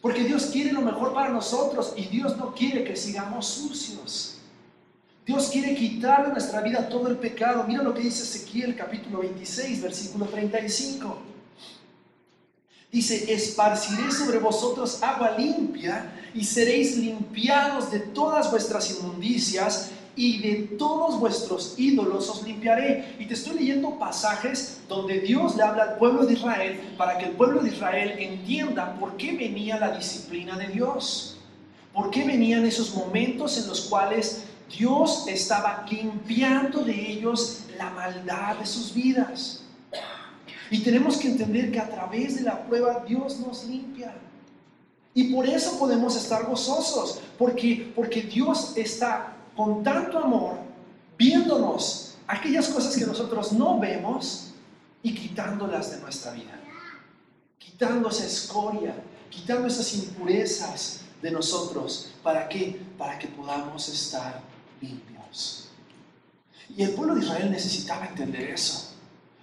Porque 0.01 0.23
Dios 0.23 0.47
quiere 0.47 0.73
lo 0.73 0.81
mejor 0.81 1.13
para 1.13 1.29
nosotros 1.29 1.93
y 1.95 2.05
Dios 2.05 2.35
no 2.35 2.53
quiere 2.53 2.83
que 2.83 2.95
sigamos 2.97 3.47
sucios. 3.47 4.38
Dios 5.29 5.49
quiere 5.51 5.75
quitar 5.75 6.25
de 6.25 6.31
nuestra 6.31 6.59
vida 6.61 6.89
todo 6.89 7.07
el 7.07 7.17
pecado. 7.17 7.63
Mira 7.67 7.83
lo 7.83 7.93
que 7.93 8.01
dice 8.01 8.23
Ezequiel 8.23 8.75
capítulo 8.75 9.19
26, 9.19 9.79
versículo 9.79 10.25
35. 10.25 11.17
Dice, 12.91 13.31
esparciré 13.31 14.11
sobre 14.11 14.39
vosotros 14.39 15.03
agua 15.03 15.37
limpia 15.37 16.11
y 16.33 16.43
seréis 16.43 16.97
limpiados 16.97 17.91
de 17.91 17.99
todas 17.99 18.49
vuestras 18.49 18.89
inmundicias 18.89 19.91
y 20.15 20.39
de 20.39 20.55
todos 20.79 21.19
vuestros 21.19 21.75
ídolos 21.77 22.27
os 22.27 22.41
limpiaré. 22.41 23.13
Y 23.19 23.27
te 23.27 23.35
estoy 23.35 23.59
leyendo 23.59 23.99
pasajes 23.99 24.79
donde 24.89 25.19
Dios 25.19 25.55
le 25.55 25.61
habla 25.61 25.83
al 25.83 25.97
pueblo 25.99 26.25
de 26.25 26.33
Israel 26.33 26.79
para 26.97 27.19
que 27.19 27.25
el 27.25 27.31
pueblo 27.33 27.61
de 27.61 27.69
Israel 27.69 28.15
entienda 28.17 28.97
por 28.99 29.15
qué 29.15 29.33
venía 29.33 29.77
la 29.77 29.95
disciplina 29.95 30.57
de 30.57 30.69
Dios. 30.69 31.35
¿Por 31.93 32.09
qué 32.09 32.23
venían 32.23 32.65
esos 32.65 32.95
momentos 32.95 33.59
en 33.59 33.67
los 33.67 33.81
cuales 33.81 34.48
Dios 34.69 35.25
estaba 35.27 35.85
limpiando 35.89 36.81
de 36.81 37.11
ellos 37.11 37.63
la 37.77 37.89
maldad 37.89 38.57
de 38.57 38.65
sus 38.65 38.93
vidas. 38.93 39.63
Y 40.71 40.79
tenemos 40.79 41.17
que 41.17 41.29
entender 41.29 41.71
que 41.71 41.79
a 41.79 41.89
través 41.89 42.35
de 42.35 42.43
la 42.43 42.63
prueba 42.63 43.03
Dios 43.07 43.39
nos 43.39 43.65
limpia. 43.65 44.13
Y 45.13 45.33
por 45.33 45.47
eso 45.47 45.79
podemos 45.79 46.15
estar 46.15 46.45
gozosos, 46.45 47.19
porque, 47.37 47.91
porque 47.95 48.21
Dios 48.21 48.73
está 48.77 49.35
con 49.55 49.83
tanto 49.83 50.19
amor 50.19 50.59
viéndonos 51.17 52.15
aquellas 52.27 52.69
cosas 52.69 52.95
que 52.95 53.05
nosotros 53.05 53.51
no 53.51 53.79
vemos 53.79 54.51
y 55.01 55.15
quitándolas 55.15 55.91
de 55.91 55.99
nuestra 55.99 56.31
vida. 56.31 56.59
Quitando 57.57 58.09
esa 58.09 58.25
escoria, 58.25 58.93
quitando 59.29 59.67
esas 59.67 59.93
impurezas 59.95 61.01
de 61.21 61.31
nosotros. 61.31 62.11
¿Para 62.23 62.47
qué? 62.47 62.79
Para 62.97 63.17
que 63.19 63.27
podamos 63.27 63.89
estar 63.89 64.41
Y 66.75 66.83
el 66.83 66.91
pueblo 66.91 67.15
de 67.15 67.21
Israel 67.21 67.51
necesitaba 67.51 68.05
entender 68.05 68.51
eso. 68.51 68.93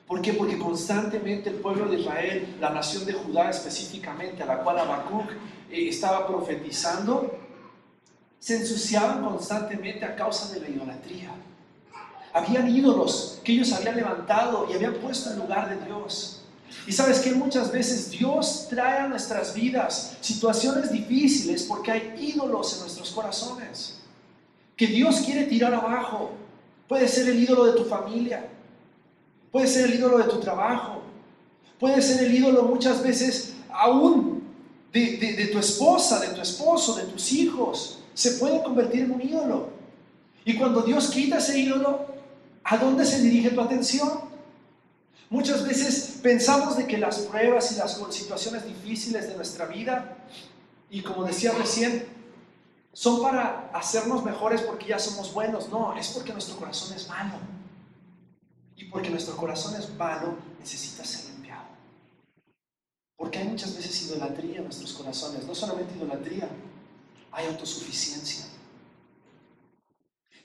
¿Por 0.06 0.22
qué? 0.22 0.32
Porque 0.32 0.58
constantemente 0.58 1.50
el 1.50 1.56
pueblo 1.56 1.86
de 1.86 1.98
Israel, 1.98 2.56
la 2.60 2.70
nación 2.70 3.04
de 3.04 3.12
Judá 3.12 3.50
específicamente, 3.50 4.42
a 4.42 4.46
la 4.46 4.60
cual 4.62 4.78
Habacuc 4.78 5.30
eh, 5.70 5.88
estaba 5.88 6.26
profetizando, 6.26 7.38
se 8.38 8.56
ensuciaban 8.56 9.24
constantemente 9.24 10.04
a 10.04 10.14
causa 10.14 10.52
de 10.54 10.60
la 10.60 10.68
idolatría. 10.68 11.30
Habían 12.32 12.74
ídolos 12.74 13.40
que 13.42 13.52
ellos 13.52 13.72
habían 13.72 13.96
levantado 13.96 14.68
y 14.70 14.74
habían 14.74 14.94
puesto 14.94 15.30
en 15.30 15.38
lugar 15.38 15.68
de 15.68 15.84
Dios. 15.84 16.42
Y 16.86 16.92
sabes 16.92 17.20
que 17.20 17.32
muchas 17.32 17.72
veces 17.72 18.10
Dios 18.10 18.68
trae 18.70 19.00
a 19.00 19.08
nuestras 19.08 19.52
vidas 19.54 20.16
situaciones 20.20 20.92
difíciles 20.92 21.64
porque 21.64 21.90
hay 21.90 22.14
ídolos 22.18 22.74
en 22.74 22.80
nuestros 22.80 23.10
corazones 23.10 23.95
que 24.76 24.86
Dios 24.86 25.20
quiere 25.20 25.44
tirar 25.44 25.74
abajo. 25.74 26.32
Puede 26.88 27.08
ser 27.08 27.28
el 27.28 27.42
ídolo 27.42 27.64
de 27.64 27.72
tu 27.72 27.84
familia, 27.84 28.48
puede 29.50 29.66
ser 29.66 29.86
el 29.86 29.94
ídolo 29.94 30.18
de 30.18 30.24
tu 30.24 30.38
trabajo, 30.38 31.02
puede 31.80 32.00
ser 32.00 32.24
el 32.24 32.34
ídolo 32.34 32.62
muchas 32.62 33.02
veces 33.02 33.54
aún 33.70 34.42
de, 34.92 35.50
tu 35.52 35.58
esposa, 35.58 36.20
de 36.20 36.28
tu 36.28 36.40
esposo, 36.40 36.94
de 36.94 37.04
tus 37.04 37.32
hijos. 37.32 37.98
Se 38.14 38.32
puede 38.32 38.62
convertir 38.62 39.02
en 39.02 39.10
un 39.10 39.20
ídolo. 39.20 39.70
Y 40.44 40.56
cuando 40.56 40.82
Dios 40.82 41.10
quita 41.10 41.38
ese 41.38 41.58
ídolo, 41.58 42.06
¿a 42.62 42.76
dónde 42.76 43.04
se 43.04 43.20
dirige 43.20 43.50
tu 43.50 43.60
atención? 43.60 44.20
Muchas 45.28 45.66
veces 45.66 46.20
pensamos 46.22 46.76
de 46.76 46.86
que 46.86 46.98
las 46.98 47.18
pruebas 47.18 47.72
y 47.72 47.76
las 47.76 48.00
situaciones 48.10 48.64
difíciles 48.64 49.28
de 49.28 49.34
nuestra 49.34 49.66
vida, 49.66 50.16
y 50.88 51.02
como 51.02 51.24
decía 51.24 51.52
recién, 51.52 52.15
son 52.96 53.20
para 53.20 53.70
hacernos 53.74 54.24
mejores 54.24 54.62
porque 54.62 54.86
ya 54.86 54.98
somos 54.98 55.34
buenos. 55.34 55.68
No, 55.68 55.94
es 55.94 56.08
porque 56.08 56.32
nuestro 56.32 56.56
corazón 56.56 56.96
es 56.96 57.06
malo. 57.06 57.34
Y 58.74 58.86
porque 58.86 59.10
nuestro 59.10 59.36
corazón 59.36 59.78
es 59.78 59.94
malo, 59.96 60.34
necesita 60.58 61.04
ser 61.04 61.30
limpiado. 61.34 61.66
Porque 63.14 63.38
hay 63.38 63.48
muchas 63.48 63.76
veces 63.76 64.00
idolatría 64.06 64.56
en 64.56 64.64
nuestros 64.64 64.94
corazones. 64.94 65.44
No 65.44 65.54
solamente 65.54 65.94
idolatría, 65.94 66.48
hay 67.32 67.46
autosuficiencia. 67.48 68.46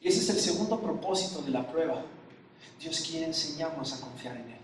Y 0.01 0.09
ese 0.09 0.19
es 0.19 0.29
el 0.31 0.39
segundo 0.41 0.77
propósito 0.81 1.41
de 1.41 1.51
la 1.51 1.65
prueba. 1.65 2.03
Dios 2.81 2.99
quiere 2.99 3.27
enseñarnos 3.27 3.93
a 3.93 4.01
confiar 4.01 4.35
en 4.35 4.49
Él. 4.49 4.61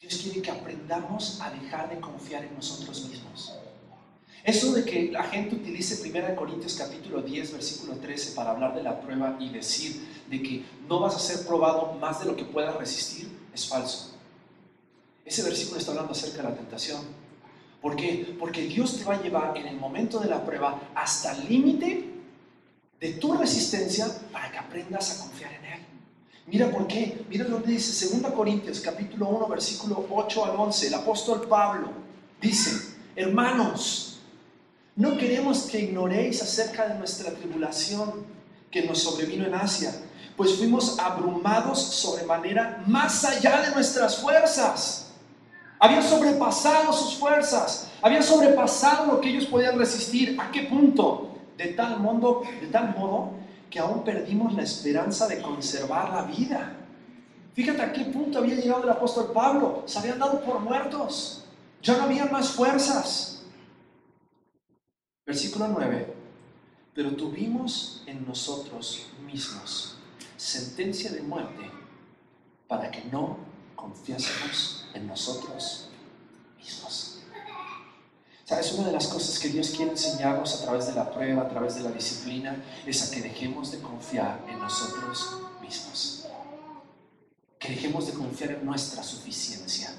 Dios 0.00 0.16
quiere 0.18 0.40
que 0.40 0.52
aprendamos 0.52 1.40
a 1.40 1.50
dejar 1.50 1.90
de 1.90 1.98
confiar 1.98 2.44
en 2.44 2.54
nosotros 2.54 3.04
mismos. 3.08 3.52
Eso 4.44 4.72
de 4.72 4.84
que 4.84 5.12
la 5.12 5.22
gente 5.22 5.54
utilice 5.54 6.08
1 6.08 6.34
Corintios 6.34 6.74
capítulo 6.74 7.22
10, 7.22 7.52
versículo 7.52 7.94
13 7.94 8.32
para 8.32 8.50
hablar 8.50 8.74
de 8.74 8.82
la 8.82 9.00
prueba 9.00 9.36
y 9.38 9.50
decir 9.50 10.04
de 10.28 10.42
que 10.42 10.64
no 10.88 10.98
vas 10.98 11.14
a 11.14 11.20
ser 11.20 11.46
probado 11.46 11.92
más 12.00 12.20
de 12.20 12.26
lo 12.26 12.34
que 12.34 12.44
puedas 12.44 12.74
resistir, 12.74 13.28
es 13.54 13.68
falso. 13.68 14.16
Ese 15.24 15.44
versículo 15.44 15.78
está 15.78 15.92
hablando 15.92 16.12
acerca 16.12 16.38
de 16.38 16.48
la 16.48 16.56
tentación. 16.56 17.02
¿Por 17.80 17.94
qué? 17.94 18.34
Porque 18.38 18.62
Dios 18.62 18.98
te 18.98 19.04
va 19.04 19.14
a 19.14 19.22
llevar 19.22 19.56
en 19.56 19.66
el 19.66 19.76
momento 19.76 20.18
de 20.18 20.28
la 20.28 20.44
prueba 20.44 20.90
hasta 20.94 21.32
el 21.36 21.48
límite 21.48 22.10
de 23.00 23.12
tu 23.14 23.34
resistencia 23.34 24.08
para 24.32 24.50
que 24.50 24.58
aprendas 24.58 25.16
a 25.16 25.22
confiar 25.22 25.52
en 25.52 25.64
Él. 25.64 25.80
Mira 26.48 26.68
por 26.68 26.88
qué. 26.88 27.24
Mira 27.28 27.44
lo 27.46 27.62
que 27.62 27.70
dice 27.70 28.18
2 28.18 28.32
Corintios 28.32 28.80
capítulo 28.80 29.28
1, 29.28 29.46
versículo 29.46 30.04
8 30.10 30.44
al 30.44 30.56
11. 30.56 30.88
El 30.88 30.94
apóstol 30.94 31.46
Pablo 31.48 31.90
dice, 32.40 32.96
hermanos, 33.14 34.11
no 34.94 35.16
queremos 35.16 35.62
que 35.62 35.80
ignoréis 35.80 36.42
acerca 36.42 36.86
de 36.88 36.98
nuestra 36.98 37.32
tribulación 37.32 38.26
que 38.70 38.82
nos 38.82 39.02
sobrevino 39.02 39.46
en 39.46 39.54
Asia, 39.54 39.92
pues 40.36 40.56
fuimos 40.56 40.98
abrumados 40.98 41.80
sobremanera 41.80 42.82
más 42.86 43.24
allá 43.24 43.62
de 43.62 43.70
nuestras 43.70 44.16
fuerzas. 44.18 45.10
Habían 45.78 46.02
sobrepasado 46.02 46.92
sus 46.92 47.14
fuerzas, 47.16 47.88
habían 48.00 48.22
sobrepasado 48.22 49.06
lo 49.06 49.20
que 49.20 49.30
ellos 49.30 49.46
podían 49.46 49.78
resistir. 49.78 50.38
¿A 50.40 50.50
qué 50.50 50.62
punto? 50.62 51.28
De 51.56 51.68
tal, 51.68 52.00
modo, 52.00 52.42
de 52.60 52.66
tal 52.68 52.94
modo 52.96 53.32
que 53.68 53.78
aún 53.78 54.04
perdimos 54.04 54.54
la 54.54 54.62
esperanza 54.62 55.26
de 55.26 55.40
conservar 55.40 56.12
la 56.12 56.22
vida. 56.22 56.76
Fíjate 57.54 57.82
a 57.82 57.92
qué 57.92 58.04
punto 58.06 58.38
había 58.38 58.56
llegado 58.56 58.84
el 58.84 58.90
apóstol 58.90 59.30
Pablo. 59.32 59.82
Se 59.86 59.98
habían 59.98 60.18
dado 60.18 60.40
por 60.40 60.60
muertos. 60.60 61.44
Ya 61.82 61.96
no 61.96 62.04
había 62.04 62.26
más 62.26 62.50
fuerzas. 62.50 63.41
Versículo 65.26 65.68
9. 65.68 66.14
Pero 66.94 67.16
tuvimos 67.16 68.02
en 68.06 68.26
nosotros 68.26 69.06
mismos 69.24 69.96
sentencia 70.36 71.10
de 71.12 71.22
muerte 71.22 71.70
para 72.66 72.90
que 72.90 73.04
no 73.04 73.38
confiásemos 73.76 74.86
en 74.94 75.06
nosotros 75.06 75.88
mismos. 76.58 77.20
¿Sabes? 78.44 78.72
Una 78.72 78.88
de 78.88 78.92
las 78.92 79.06
cosas 79.06 79.38
que 79.38 79.48
Dios 79.48 79.70
quiere 79.70 79.92
enseñarnos 79.92 80.60
a 80.60 80.64
través 80.64 80.86
de 80.88 80.94
la 80.94 81.10
prueba, 81.10 81.42
a 81.42 81.48
través 81.48 81.76
de 81.76 81.82
la 81.82 81.92
disciplina, 81.92 82.56
es 82.84 83.08
a 83.08 83.14
que 83.14 83.22
dejemos 83.22 83.70
de 83.70 83.78
confiar 83.78 84.44
en 84.48 84.58
nosotros 84.58 85.38
mismos. 85.62 86.26
Que 87.58 87.68
dejemos 87.70 88.08
de 88.08 88.12
confiar 88.14 88.50
en 88.50 88.66
nuestra 88.66 89.02
suficiencia. 89.02 89.94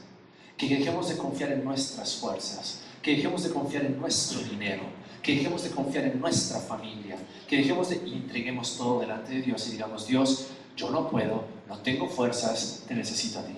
Que 0.57 0.67
dejemos 0.67 1.07
de 1.07 1.17
confiar 1.17 1.53
en 1.53 1.63
nuestras 1.63 2.15
fuerzas. 2.15 2.81
Que 3.01 3.15
dejemos 3.15 3.43
de 3.43 3.51
confiar 3.51 3.85
en 3.85 3.99
nuestro 3.99 4.41
dinero. 4.41 4.83
Que 5.23 5.35
dejemos 5.35 5.63
de 5.63 5.71
confiar 5.71 6.05
en 6.05 6.19
nuestra 6.19 6.59
familia. 6.59 7.17
Que 7.47 7.57
dejemos 7.57 7.89
de 7.89 7.95
y 8.05 8.13
entreguemos 8.13 8.77
todo 8.77 8.99
delante 8.99 9.33
de 9.33 9.41
Dios 9.41 9.67
y 9.67 9.71
digamos, 9.71 10.05
Dios, 10.05 10.49
yo 10.75 10.91
no 10.91 11.09
puedo, 11.09 11.45
no 11.67 11.79
tengo 11.79 12.07
fuerzas, 12.07 12.83
te 12.87 12.93
necesito 12.93 13.39
a 13.39 13.43
ti. 13.43 13.57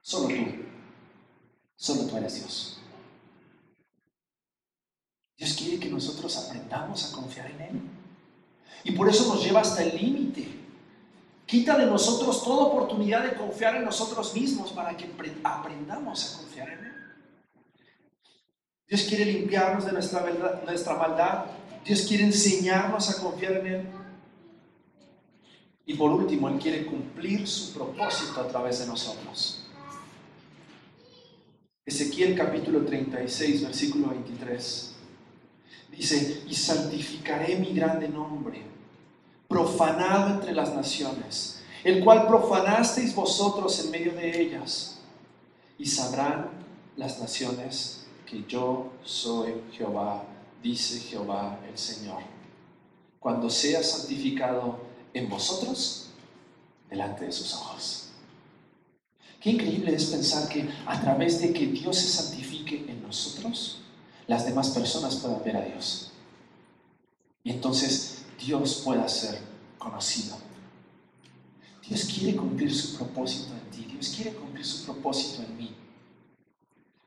Solo 0.00 0.28
tú. 0.28 0.72
Solo 1.76 2.08
tú 2.08 2.16
eres 2.16 2.34
Dios. 2.36 2.80
Dios 5.36 5.54
quiere 5.54 5.78
que 5.78 5.88
nosotros 5.88 6.36
aprendamos 6.36 7.04
a 7.04 7.16
confiar 7.16 7.50
en 7.50 7.60
Él. 7.60 7.80
Y 8.84 8.92
por 8.92 9.08
eso 9.08 9.32
nos 9.32 9.44
lleva 9.44 9.60
hasta 9.60 9.82
el 9.82 9.96
límite. 9.96 10.46
Quita 11.46 11.76
de 11.76 11.86
nosotros 11.86 12.42
toda 12.44 12.66
oportunidad 12.66 13.24
de 13.24 13.34
confiar 13.34 13.76
en 13.76 13.84
nosotros 13.84 14.34
mismos 14.34 14.70
para 14.70 14.96
que 14.96 15.10
aprendamos 15.42 16.34
a 16.34 16.38
confiar 16.38 16.70
en 16.70 16.84
Él. 16.84 16.91
Dios 18.88 19.02
quiere 19.08 19.24
limpiarnos 19.24 19.86
de 19.86 19.92
nuestra, 19.92 20.96
maldad. 20.96 21.46
Dios 21.84 22.02
quiere 22.02 22.24
enseñarnos 22.24 23.10
a 23.10 23.22
confiar 23.22 23.52
en 23.54 23.66
Él. 23.66 23.86
Y 25.86 25.94
por 25.94 26.10
último, 26.10 26.48
Él 26.48 26.58
quiere 26.58 26.86
cumplir 26.86 27.46
su 27.48 27.72
propósito 27.72 28.40
a 28.40 28.48
través 28.48 28.80
de 28.80 28.86
nosotros. 28.86 29.64
Ezequiel 31.84 32.36
capítulo 32.36 32.84
36, 32.84 33.62
versículo 33.62 34.08
23. 34.10 34.94
Dice, 35.90 36.42
y 36.48 36.54
santificaré 36.54 37.56
mi 37.56 37.72
grande 37.74 38.08
nombre, 38.08 38.62
profanado 39.48 40.34
entre 40.34 40.52
las 40.52 40.74
naciones, 40.74 41.62
el 41.82 42.02
cual 42.04 42.26
profanasteis 42.26 43.14
vosotros 43.14 43.84
en 43.84 43.90
medio 43.90 44.12
de 44.12 44.40
ellas, 44.40 45.00
y 45.76 45.86
sabrán 45.86 46.50
las 46.96 47.18
naciones 47.18 48.01
que 48.32 48.44
yo 48.48 48.90
soy 49.04 49.52
Jehová, 49.72 50.24
dice 50.62 50.98
Jehová 51.00 51.60
el 51.70 51.76
Señor. 51.76 52.22
Cuando 53.20 53.50
sea 53.50 53.82
santificado 53.82 54.80
en 55.12 55.28
vosotros, 55.28 56.08
delante 56.88 57.26
de 57.26 57.32
sus 57.32 57.52
ojos. 57.52 58.08
Qué 59.38 59.50
increíble 59.50 59.94
es 59.94 60.06
pensar 60.06 60.48
que 60.48 60.66
a 60.86 60.98
través 61.00 61.42
de 61.42 61.52
que 61.52 61.66
Dios 61.66 61.96
se 61.96 62.08
santifique 62.08 62.86
en 62.88 63.02
nosotros, 63.02 63.80
las 64.26 64.46
demás 64.46 64.70
personas 64.70 65.16
puedan 65.16 65.44
ver 65.44 65.56
a 65.58 65.64
Dios. 65.66 66.12
Y 67.44 67.50
entonces 67.50 68.22
Dios 68.42 68.80
pueda 68.82 69.06
ser 69.08 69.38
conocido. 69.76 70.38
Dios 71.86 72.04
quiere 72.04 72.36
cumplir 72.36 72.74
su 72.74 72.96
propósito 72.96 73.52
en 73.52 73.70
ti. 73.70 73.92
Dios 73.92 74.08
quiere 74.16 74.32
cumplir 74.32 74.64
su 74.64 74.84
propósito 74.86 75.42
en 75.42 75.56
mí. 75.58 75.81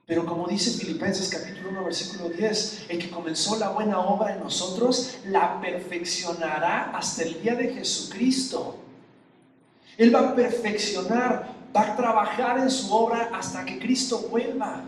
Pero 0.08 0.26
como 0.26 0.48
dice 0.48 0.72
Filipenses 0.72 1.30
capítulo 1.30 1.70
1 1.70 1.84
versículo 1.84 2.30
10, 2.30 2.86
el 2.90 3.00
que 3.00 3.10
comenzó 3.10 3.58
la 3.58 3.70
buena 3.70 4.00
obra 4.00 4.36
en 4.36 4.40
nosotros 4.40 5.18
la 5.26 5.60
perfeccionará 5.60 6.92
hasta 6.96 7.24
el 7.24 7.42
día 7.42 7.56
de 7.56 7.74
Jesucristo. 7.74 8.78
Él 9.98 10.14
va 10.14 10.20
a 10.20 10.36
perfeccionar, 10.36 11.50
va 11.76 11.82
a 11.82 11.96
trabajar 11.96 12.60
en 12.60 12.70
su 12.70 12.94
obra 12.94 13.32
hasta 13.34 13.66
que 13.66 13.80
Cristo 13.80 14.28
vuelva. 14.30 14.84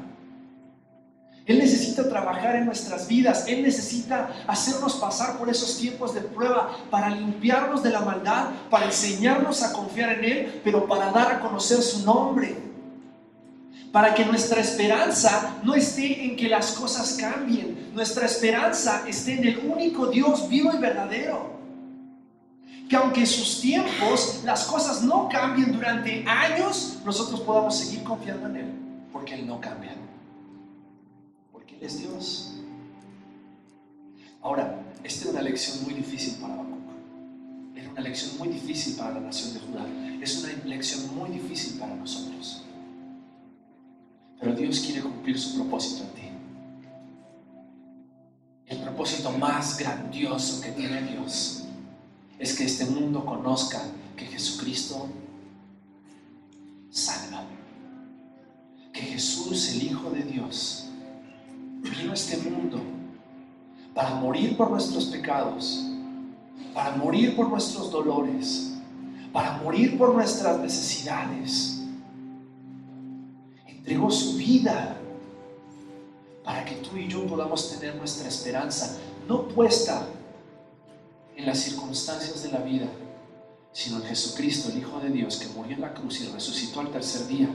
Él 1.48 1.60
necesita 1.60 2.08
trabajar 2.08 2.58
en 2.58 2.66
nuestras 2.66 3.08
vidas. 3.08 3.48
Él 3.48 3.64
necesita 3.64 4.44
hacernos 4.46 4.96
pasar 4.98 5.38
por 5.38 5.50
esos 5.50 5.78
tiempos 5.78 6.14
de 6.14 6.22
prueba 6.22 6.78
para 6.92 7.10
limpiarnos 7.10 7.82
de 7.82 7.90
la 7.90 8.02
maldad, 8.02 8.50
para 8.70 8.86
enseñarnos 8.86 9.64
a 9.64 9.72
confiar 9.72 10.20
en 10.20 10.26
Él, 10.26 10.62
pero 10.64 10.86
para 10.86 11.10
dar 11.10 11.32
a 11.32 11.40
conocer 11.40 11.82
su 11.82 12.06
nombre. 12.06 12.68
Para 13.98 14.14
que 14.14 14.24
nuestra 14.24 14.62
esperanza 14.62 15.56
no 15.64 15.74
esté 15.74 16.24
en 16.24 16.36
que 16.36 16.48
las 16.48 16.74
cosas 16.74 17.18
cambien. 17.20 17.90
Nuestra 17.96 18.28
esperanza 18.28 19.02
esté 19.08 19.40
en 19.40 19.48
el 19.48 19.58
único 19.58 20.06
Dios 20.06 20.48
vivo 20.48 20.70
y 20.72 20.78
verdadero. 20.78 21.58
Que 22.88 22.96
aunque 22.96 23.26
sus 23.26 23.60
tiempos 23.60 24.42
las 24.46 24.66
cosas 24.66 25.02
no 25.02 25.28
cambien 25.28 25.72
durante 25.74 26.24
años, 26.28 27.00
nosotros 27.04 27.42
podamos 27.42 27.76
seguir 27.76 28.04
confiando 28.04 28.46
en 28.50 28.56
Él, 28.58 28.72
porque 29.12 29.34
Él 29.34 29.48
no 29.48 29.60
cambia 29.60 29.94
es 31.82 32.00
Dios. 32.00 32.54
Ahora, 34.44 34.80
esta 35.04 35.24
era 35.24 35.32
una 35.32 35.42
lección 35.42 35.84
muy 35.84 35.96
difícil 35.96 36.36
para 36.36 36.54
Habacuc. 36.54 36.78
Era 37.76 37.90
una 37.90 38.02
lección 38.02 38.38
muy 38.38 38.50
difícil 38.50 38.96
para 38.96 39.16
la 39.16 39.22
nación 39.22 39.56
de 39.56 39.60
Judá. 39.60 39.86
Es 40.22 40.44
una 40.44 40.54
lección 40.66 41.16
muy 41.16 41.32
difícil 41.32 41.80
para 41.80 41.96
nosotros. 41.96 42.67
Pero 44.40 44.54
Dios 44.54 44.80
quiere 44.80 45.02
cumplir 45.02 45.40
su 45.40 45.56
propósito 45.56 46.04
en 46.04 46.10
ti. 46.10 46.28
El 48.68 48.80
propósito 48.80 49.32
más 49.32 49.78
grandioso 49.78 50.62
que 50.62 50.72
tiene 50.72 51.02
Dios 51.04 51.64
es 52.38 52.56
que 52.56 52.66
este 52.66 52.86
mundo 52.86 53.26
conozca 53.26 53.82
que 54.16 54.26
Jesucristo 54.26 55.08
salva. 56.90 57.44
Que 58.94 59.02
Jesús, 59.02 59.74
el 59.74 59.84
Hijo 59.84 60.10
de 60.10 60.24
Dios, 60.24 60.88
vino 61.82 62.12
a 62.12 62.16
este 62.16 62.38
mundo 62.38 62.82
para 63.94 64.16
morir 64.16 64.58
por 64.58 64.70
nuestros 64.70 65.06
pecados, 65.06 65.86
para 66.74 66.96
morir 66.96 67.36
por 67.36 67.50
nuestros 67.50 67.92
dolores, 67.92 68.74
para 69.32 69.58
morir 69.58 69.98
por 69.98 70.14
nuestras 70.14 70.60
necesidades. 70.60 71.77
Entregó 73.88 74.12
su 74.12 74.34
vida 74.34 74.98
para 76.44 76.66
que 76.66 76.76
tú 76.76 76.98
y 76.98 77.08
yo 77.08 77.26
podamos 77.26 77.72
tener 77.72 77.96
nuestra 77.96 78.28
esperanza, 78.28 78.98
no 79.30 79.48
puesta 79.48 80.06
en 81.38 81.46
las 81.46 81.60
circunstancias 81.60 82.44
de 82.44 82.52
la 82.52 82.60
vida, 82.60 82.88
sino 83.72 83.96
en 84.02 84.04
Jesucristo, 84.04 84.68
el 84.68 84.80
Hijo 84.80 85.00
de 85.00 85.10
Dios, 85.10 85.38
que 85.38 85.48
murió 85.58 85.76
en 85.76 85.82
la 85.84 85.94
cruz 85.94 86.20
y 86.20 86.28
resucitó 86.28 86.82
al 86.82 86.92
tercer 86.92 87.28
día, 87.28 87.48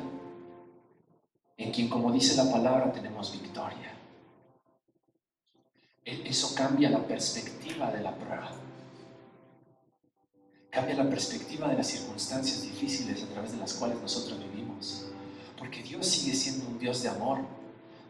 en 1.59 1.71
quien, 1.71 1.91
como 1.91 2.11
dice 2.11 2.35
la 2.35 2.51
palabra, 2.51 2.91
tenemos 2.91 3.31
victoria. 3.31 3.93
E-, 6.03 6.23
eso 6.25 6.55
cambia 6.55 6.89
la 6.89 7.07
perspectiva 7.07 7.91
de 7.91 8.03
la 8.03 8.17
prueba. 8.17 8.53
Cambia 10.71 10.95
la 10.95 11.11
perspectiva 11.11 11.69
de 11.69 11.75
las 11.75 11.89
circunstancias 11.89 12.63
difíciles 12.63 13.23
a 13.23 13.27
través 13.27 13.53
de 13.53 13.59
las 13.59 13.75
cuales 13.75 14.01
nosotros 14.01 14.39
vivimos. 14.39 15.13
Porque 15.63 15.81
Dios 15.81 16.09
sigue 16.09 16.35
siendo 16.35 16.67
un 16.67 16.77
Dios 16.77 17.05
de 17.05 17.09
amor. 17.09 17.39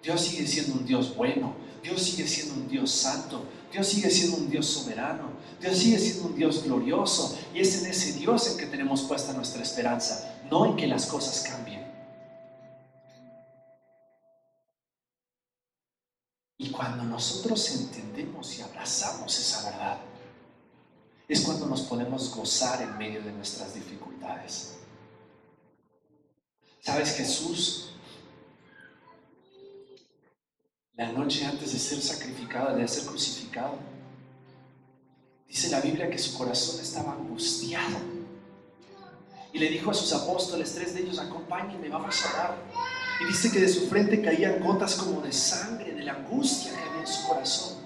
Dios 0.03 0.23
sigue 0.23 0.47
siendo 0.47 0.73
un 0.73 0.87
Dios 0.87 1.15
bueno. 1.15 1.55
Dios 1.83 2.03
sigue 2.03 2.27
siendo 2.27 2.55
un 2.55 2.67
Dios 2.67 2.91
santo. 2.91 3.45
Dios 3.71 3.89
sigue 3.89 4.11
siendo 4.11 4.39
un 4.39 4.49
Dios 4.49 4.65
soberano. 4.65 5.33
Dios 5.61 5.77
sigue 5.77 5.99
siendo 5.99 6.29
un 6.29 6.35
Dios 6.35 6.65
glorioso. 6.65 7.39
Y 7.53 7.61
es 7.61 7.83
en 7.83 7.91
ese 7.91 8.15
Dios 8.15 8.51
en 8.51 8.57
que 8.57 8.65
tenemos 8.65 9.03
puesta 9.03 9.35
nuestra 9.35 9.61
esperanza, 9.61 10.41
no 10.51 10.65
en 10.65 10.77
que 10.77 10.87
las 10.87 11.05
cosas 11.05 11.47
cambien. 11.47 11.87
Y 16.57 16.71
cuando 16.71 17.05
nosotros 17.05 17.71
entendemos 17.73 18.59
y 18.59 18.63
abrazamos 18.63 19.39
esa 19.39 19.71
verdad, 19.71 19.99
es 21.29 21.43
cuando 21.43 21.67
nos 21.67 21.83
podemos 21.83 22.35
gozar 22.35 22.81
en 22.81 22.97
medio 22.97 23.21
de 23.21 23.33
nuestras 23.33 23.75
dificultades. 23.75 24.79
¿Sabes 26.83 27.17
Jesús? 27.17 27.95
La 30.95 31.11
noche 31.13 31.47
antes 31.47 31.73
de 31.73 31.79
ser 31.79 32.03
sacrificado, 32.03 32.77
de 32.77 32.87
ser 32.87 33.07
crucificado, 33.07 33.79
Dice 35.53 35.69
la 35.69 35.83
Biblia 35.83 36.09
que 36.09 36.19
su 36.19 36.39
corazón 36.39 36.81
estaba 36.81 37.13
angustiado. 37.13 37.99
Y 39.53 39.59
le 39.59 39.69
dijo 39.69 39.91
a 39.91 39.95
sus 39.95 40.11
apóstoles, 40.15 40.75
tres 40.75 40.95
de 40.95 41.03
ellos, 41.03 41.19
acompáñenme, 41.19 41.91
vamos 41.91 42.25
a 42.25 42.33
orar. 42.33 42.57
Y 43.21 43.27
dice 43.27 43.53
que 43.53 43.61
de 43.61 43.69
su 43.69 43.87
frente 43.87 44.23
caían 44.23 44.61
gotas 44.61 44.95
como 44.95 45.21
de 45.21 45.31
sangre, 45.31 45.93
de 45.93 46.05
la 46.05 46.15
angustia 46.15 46.73
que 46.73 46.89
había 46.89 47.01
en 47.03 47.07
su 47.07 47.29
corazón. 47.29 47.77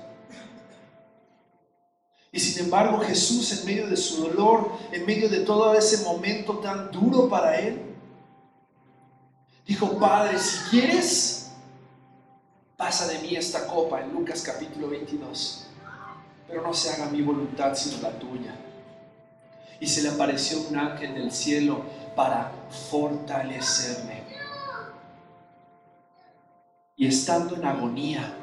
Y 2.31 2.39
sin 2.39 2.67
embargo 2.67 3.01
Jesús 3.01 3.59
en 3.59 3.67
medio 3.67 3.89
de 3.89 3.97
su 3.97 4.23
dolor, 4.23 4.71
en 4.93 5.05
medio 5.05 5.29
de 5.29 5.41
todo 5.41 5.75
ese 5.75 6.05
momento 6.05 6.59
tan 6.59 6.93
duro 6.93 7.29
para 7.29 7.59
él, 7.59 7.86
dijo, 9.67 9.99
Padre, 9.99 10.39
si 10.39 10.71
quieres, 10.71 11.53
pasa 12.77 13.07
de 13.09 13.19
mí 13.21 13.35
esta 13.37 13.67
copa 13.67 14.01
en 14.03 14.13
Lucas 14.13 14.43
capítulo 14.43 14.89
22 14.89 15.67
pero 16.49 16.63
no 16.63 16.73
se 16.73 16.91
haga 16.91 17.11
mi 17.11 17.23
voluntad 17.23 17.75
sino 17.75 18.01
la 18.03 18.19
tuya. 18.19 18.55
Y 19.81 19.87
se 19.87 20.03
le 20.03 20.11
apareció 20.11 20.61
un 20.61 20.77
ángel 20.77 21.15
del 21.15 21.31
cielo 21.31 21.83
para 22.15 22.53
fortalecerme. 22.91 24.25
Y 26.97 27.07
estando 27.07 27.57
en 27.57 27.65
agonía, 27.67 28.35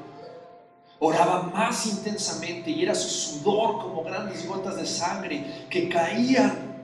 oraba 1.00 1.44
más 1.44 1.88
intensamente 1.88 2.70
y 2.70 2.84
era 2.84 2.94
su 2.94 3.10
sudor 3.10 3.82
como 3.82 4.04
grandes 4.04 4.48
gotas 4.48 4.76
de 4.76 4.86
sangre 4.86 5.66
que 5.70 5.90
caían 5.90 6.76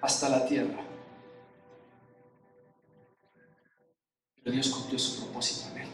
hasta 0.00 0.28
la 0.28 0.46
tierra. 0.46 0.89
Pero 4.42 4.54
Dios 4.54 4.68
cumplió 4.68 4.98
su 4.98 5.16
propósito 5.20 5.68
en 5.72 5.82
él. 5.82 5.88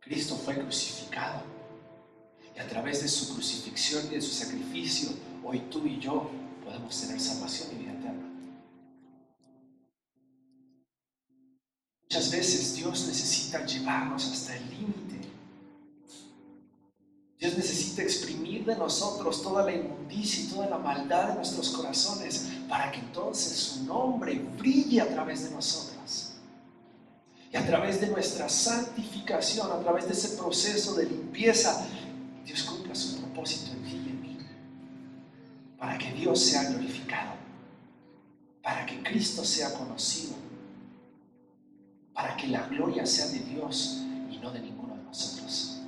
Cristo 0.00 0.36
fue 0.36 0.54
crucificado 0.54 1.42
y 2.54 2.58
a 2.58 2.68
través 2.68 3.02
de 3.02 3.08
su 3.08 3.32
crucifixión 3.32 4.06
y 4.06 4.14
de 4.14 4.20
su 4.20 4.32
sacrificio, 4.32 5.10
hoy 5.42 5.60
tú 5.70 5.84
y 5.86 5.98
yo 5.98 6.30
podemos 6.62 7.00
tener 7.00 7.20
salvación 7.20 7.70
y 7.72 7.82
vida 7.82 7.92
eterna. 7.92 8.30
Muchas 12.02 12.30
veces 12.30 12.76
Dios 12.76 13.06
necesita 13.08 13.66
llevarnos 13.66 14.30
hasta 14.30 14.56
el 14.56 14.70
límite. 14.70 15.04
Dios 17.38 17.56
necesita 17.56 18.02
exprimir 18.02 18.64
de 18.64 18.76
nosotros 18.76 19.42
toda 19.42 19.64
la 19.64 19.72
inmundicia 19.72 20.44
y 20.44 20.46
toda 20.46 20.68
la 20.68 20.78
maldad 20.78 21.28
de 21.28 21.34
nuestros 21.34 21.70
corazones 21.70 22.48
para 22.68 22.92
que 22.92 23.00
entonces 23.00 23.58
su 23.58 23.84
nombre 23.84 24.38
brille 24.56 25.00
a 25.00 25.08
través 25.08 25.44
de 25.44 25.50
nosotros. 25.50 25.93
Y 27.54 27.56
a 27.56 27.64
través 27.64 28.00
de 28.00 28.08
nuestra 28.08 28.48
santificación, 28.48 29.70
a 29.70 29.78
través 29.78 30.08
de 30.08 30.12
ese 30.12 30.36
proceso 30.36 30.96
de 30.96 31.04
limpieza, 31.04 31.86
Dios 32.44 32.64
cumpla 32.64 32.92
su 32.96 33.20
propósito 33.20 33.70
en 33.70 33.84
ti 33.84 33.92
y 33.92 34.10
en 34.10 34.20
mí. 34.20 34.38
Para 35.78 35.96
que 35.96 36.12
Dios 36.14 36.40
sea 36.40 36.64
glorificado. 36.64 37.34
Para 38.60 38.84
que 38.84 39.00
Cristo 39.04 39.44
sea 39.44 39.72
conocido. 39.72 40.34
Para 42.12 42.36
que 42.36 42.48
la 42.48 42.66
gloria 42.66 43.06
sea 43.06 43.26
de 43.28 43.38
Dios 43.38 44.00
y 44.32 44.38
no 44.38 44.50
de 44.50 44.60
ninguno 44.60 44.96
de 44.96 45.04
nosotros. 45.04 45.80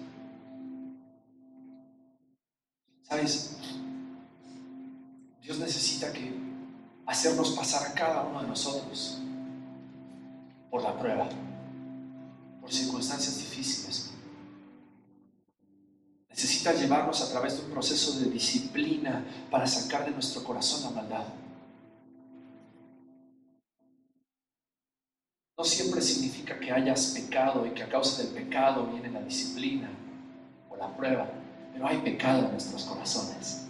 ¿Sabes? 3.03 3.57
Dios 5.43 5.59
necesita 5.59 6.13
que 6.13 6.33
hacernos 7.07 7.51
pasar 7.57 7.91
a 7.91 7.93
cada 7.93 8.23
uno 8.23 8.43
de 8.43 8.49
nosotros 8.49 9.21
por 10.71 10.83
la 10.83 10.97
prueba, 10.99 11.29
por 12.67 12.75
circunstancias 12.75 13.39
difíciles, 13.39 14.11
Necesita 16.29 16.75
llevarnos 16.75 17.23
a 17.23 17.31
través 17.31 17.57
de 17.57 17.65
un 17.65 17.71
proceso 17.71 18.19
de 18.19 18.29
disciplina 18.29 19.25
para 19.51 19.67
sacar 19.67 20.05
de 20.05 20.11
nuestro 20.11 20.45
corazón 20.45 20.83
la 20.83 21.01
maldad. 21.01 21.25
No 25.57 25.65
siempre 25.65 26.03
significa 26.03 26.61
que 26.61 26.71
hayas 26.71 27.13
pecado 27.15 27.65
y 27.65 27.71
que 27.71 27.85
a 27.85 27.89
causa 27.89 28.23
del 28.23 28.33
pecado 28.33 28.87
viene 28.87 29.11
la 29.11 29.23
disciplina 29.23 29.89
o 30.69 30.77
la 30.77 30.95
prueba, 30.95 31.27
pero 31.73 31.87
hay 31.87 31.99
pecado 31.99 32.45
en 32.45 32.51
nuestros 32.51 32.85
corazones 32.85 33.65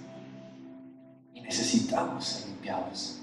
y 1.35 1.41
necesitamos 1.43 2.25
ser 2.25 2.49
limpiados. 2.49 3.19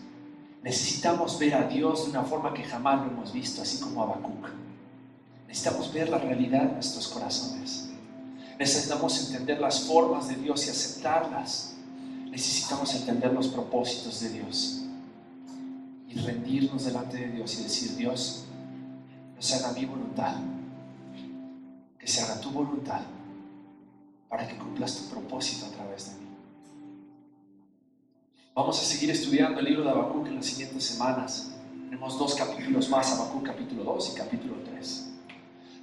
Necesitamos 0.62 1.38
ver 1.38 1.56
a 1.56 1.68
Dios 1.68 2.06
de 2.06 2.12
una 2.12 2.24
forma 2.24 2.54
que 2.54 2.64
jamás 2.64 3.06
lo 3.06 3.12
hemos 3.12 3.34
visto, 3.34 3.62
así 3.62 3.82
como 3.82 4.04
Habacuc. 4.04 4.64
Necesitamos 5.54 5.94
ver 5.94 6.10
la 6.10 6.18
realidad 6.18 6.64
de 6.64 6.74
nuestros 6.74 7.10
corazones. 7.10 7.88
Necesitamos 8.58 9.24
entender 9.24 9.60
las 9.60 9.82
formas 9.82 10.28
de 10.28 10.34
Dios 10.34 10.66
y 10.66 10.72
aceptarlas. 10.72 11.76
Necesitamos 12.32 12.92
entender 12.96 13.32
los 13.32 13.50
propósitos 13.50 14.20
de 14.22 14.30
Dios 14.30 14.82
y 16.10 16.16
rendirnos 16.16 16.86
delante 16.86 17.18
de 17.18 17.28
Dios 17.28 17.54
y 17.60 17.64
decir, 17.66 17.96
Dios, 17.96 18.46
no 19.36 19.40
se 19.44 19.54
haga 19.54 19.74
mi 19.74 19.86
voluntad, 19.86 20.38
que 22.00 22.08
se 22.08 22.22
haga 22.22 22.42
tu 22.42 22.50
voluntad 22.50 23.02
para 24.30 24.48
que 24.48 24.58
cumplas 24.58 24.96
tu 24.96 25.10
propósito 25.12 25.68
a 25.68 25.70
través 25.70 26.10
de 26.10 26.20
mí. 26.20 26.28
Vamos 28.56 28.82
a 28.82 28.84
seguir 28.84 29.12
estudiando 29.12 29.60
el 29.60 29.66
libro 29.66 29.84
de 29.84 29.92
Habacuc 29.92 30.26
en 30.26 30.38
las 30.38 30.48
siguientes 30.48 30.84
semanas. 30.84 31.52
Tenemos 31.92 32.18
dos 32.18 32.34
capítulos 32.34 32.90
más, 32.90 33.12
Habacuc 33.12 33.44
capítulo 33.44 33.84
2 33.84 34.14
y 34.16 34.18
capítulo 34.18 34.56
3. 34.72 35.13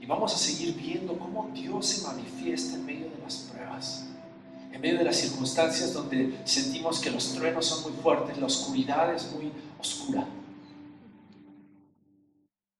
Y 0.01 0.07
vamos 0.07 0.35
a 0.35 0.39
seguir 0.39 0.75
viendo 0.75 1.19
cómo 1.19 1.51
Dios 1.53 1.87
se 1.87 2.07
manifiesta 2.07 2.77
en 2.77 2.87
medio 2.87 3.11
de 3.11 3.19
las 3.19 3.37
pruebas, 3.37 4.07
en 4.73 4.81
medio 4.81 4.99
de 4.99 5.05
las 5.05 5.17
circunstancias 5.17 5.93
donde 5.93 6.41
sentimos 6.45 7.01
que 7.01 7.11
los 7.11 7.35
truenos 7.35 7.67
son 7.67 7.83
muy 7.83 8.01
fuertes, 8.01 8.39
la 8.39 8.47
oscuridad 8.47 9.15
es 9.15 9.31
muy 9.33 9.53
oscura. 9.79 10.27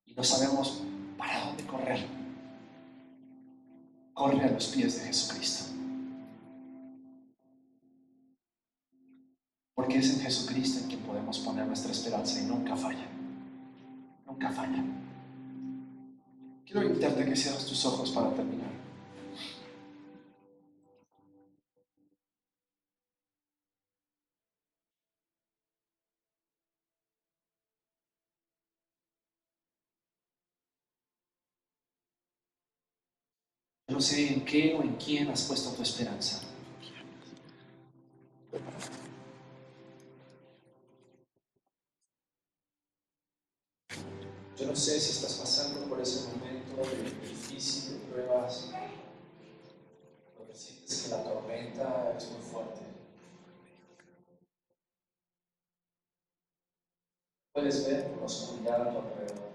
Y 0.07 0.15
no 0.15 0.25
sabemos 0.25 0.83
para 1.19 1.45
dónde 1.45 1.67
correr. 1.67 2.07
Corre 4.15 4.43
a 4.43 4.51
los 4.51 4.67
pies 4.69 4.97
de 4.97 5.07
Jesucristo. 5.07 5.65
Porque 9.75 9.99
es 9.99 10.11
en 10.11 10.21
Jesucristo 10.21 10.81
en 10.81 10.89
quien 10.89 11.01
podemos 11.01 11.39
poner 11.39 11.67
nuestra 11.67 11.93
esperanza 11.93 12.41
y 12.41 12.45
nunca 12.45 12.77
falla. 12.77 13.07
Nunca 14.27 14.51
falla. 14.51 14.83
Quiero 16.71 16.87
invitarte 16.87 17.23
a 17.23 17.27
que 17.27 17.35
cierres 17.35 17.67
tus 17.67 17.85
ojos 17.85 18.11
para 18.11 18.31
terminar. 18.31 18.71
no 33.91 34.01
sé 34.01 34.33
en 34.33 34.45
qué 34.47 34.75
o 34.75 34.83
en 34.83 34.95
quién 34.97 35.29
has 35.29 35.43
puesto 35.43 35.71
tu 35.73 35.83
esperanza. 35.83 36.41
Yo 44.59 44.67
no 44.67 44.77
sé 44.77 45.01
si 45.01 45.11
estás 45.11 45.35
pasando 45.35 45.81
por 45.87 46.01
ese 46.01 46.29
momento 46.77 47.27
difícil, 47.27 48.01
de 48.01 48.07
pruebas, 48.07 48.73
donde 50.37 50.55
sientes 50.55 51.03
que 51.03 51.11
la 51.11 51.25
tormenta 51.25 52.15
es 52.17 52.31
muy 52.31 52.43
fuerte. 52.43 52.81
Puedes 57.53 57.87
ver 57.87 58.11
la 58.19 58.25
oscuridad 58.25 58.89
a 58.89 58.91
tu 58.93 58.99
alrededor. 58.99 59.50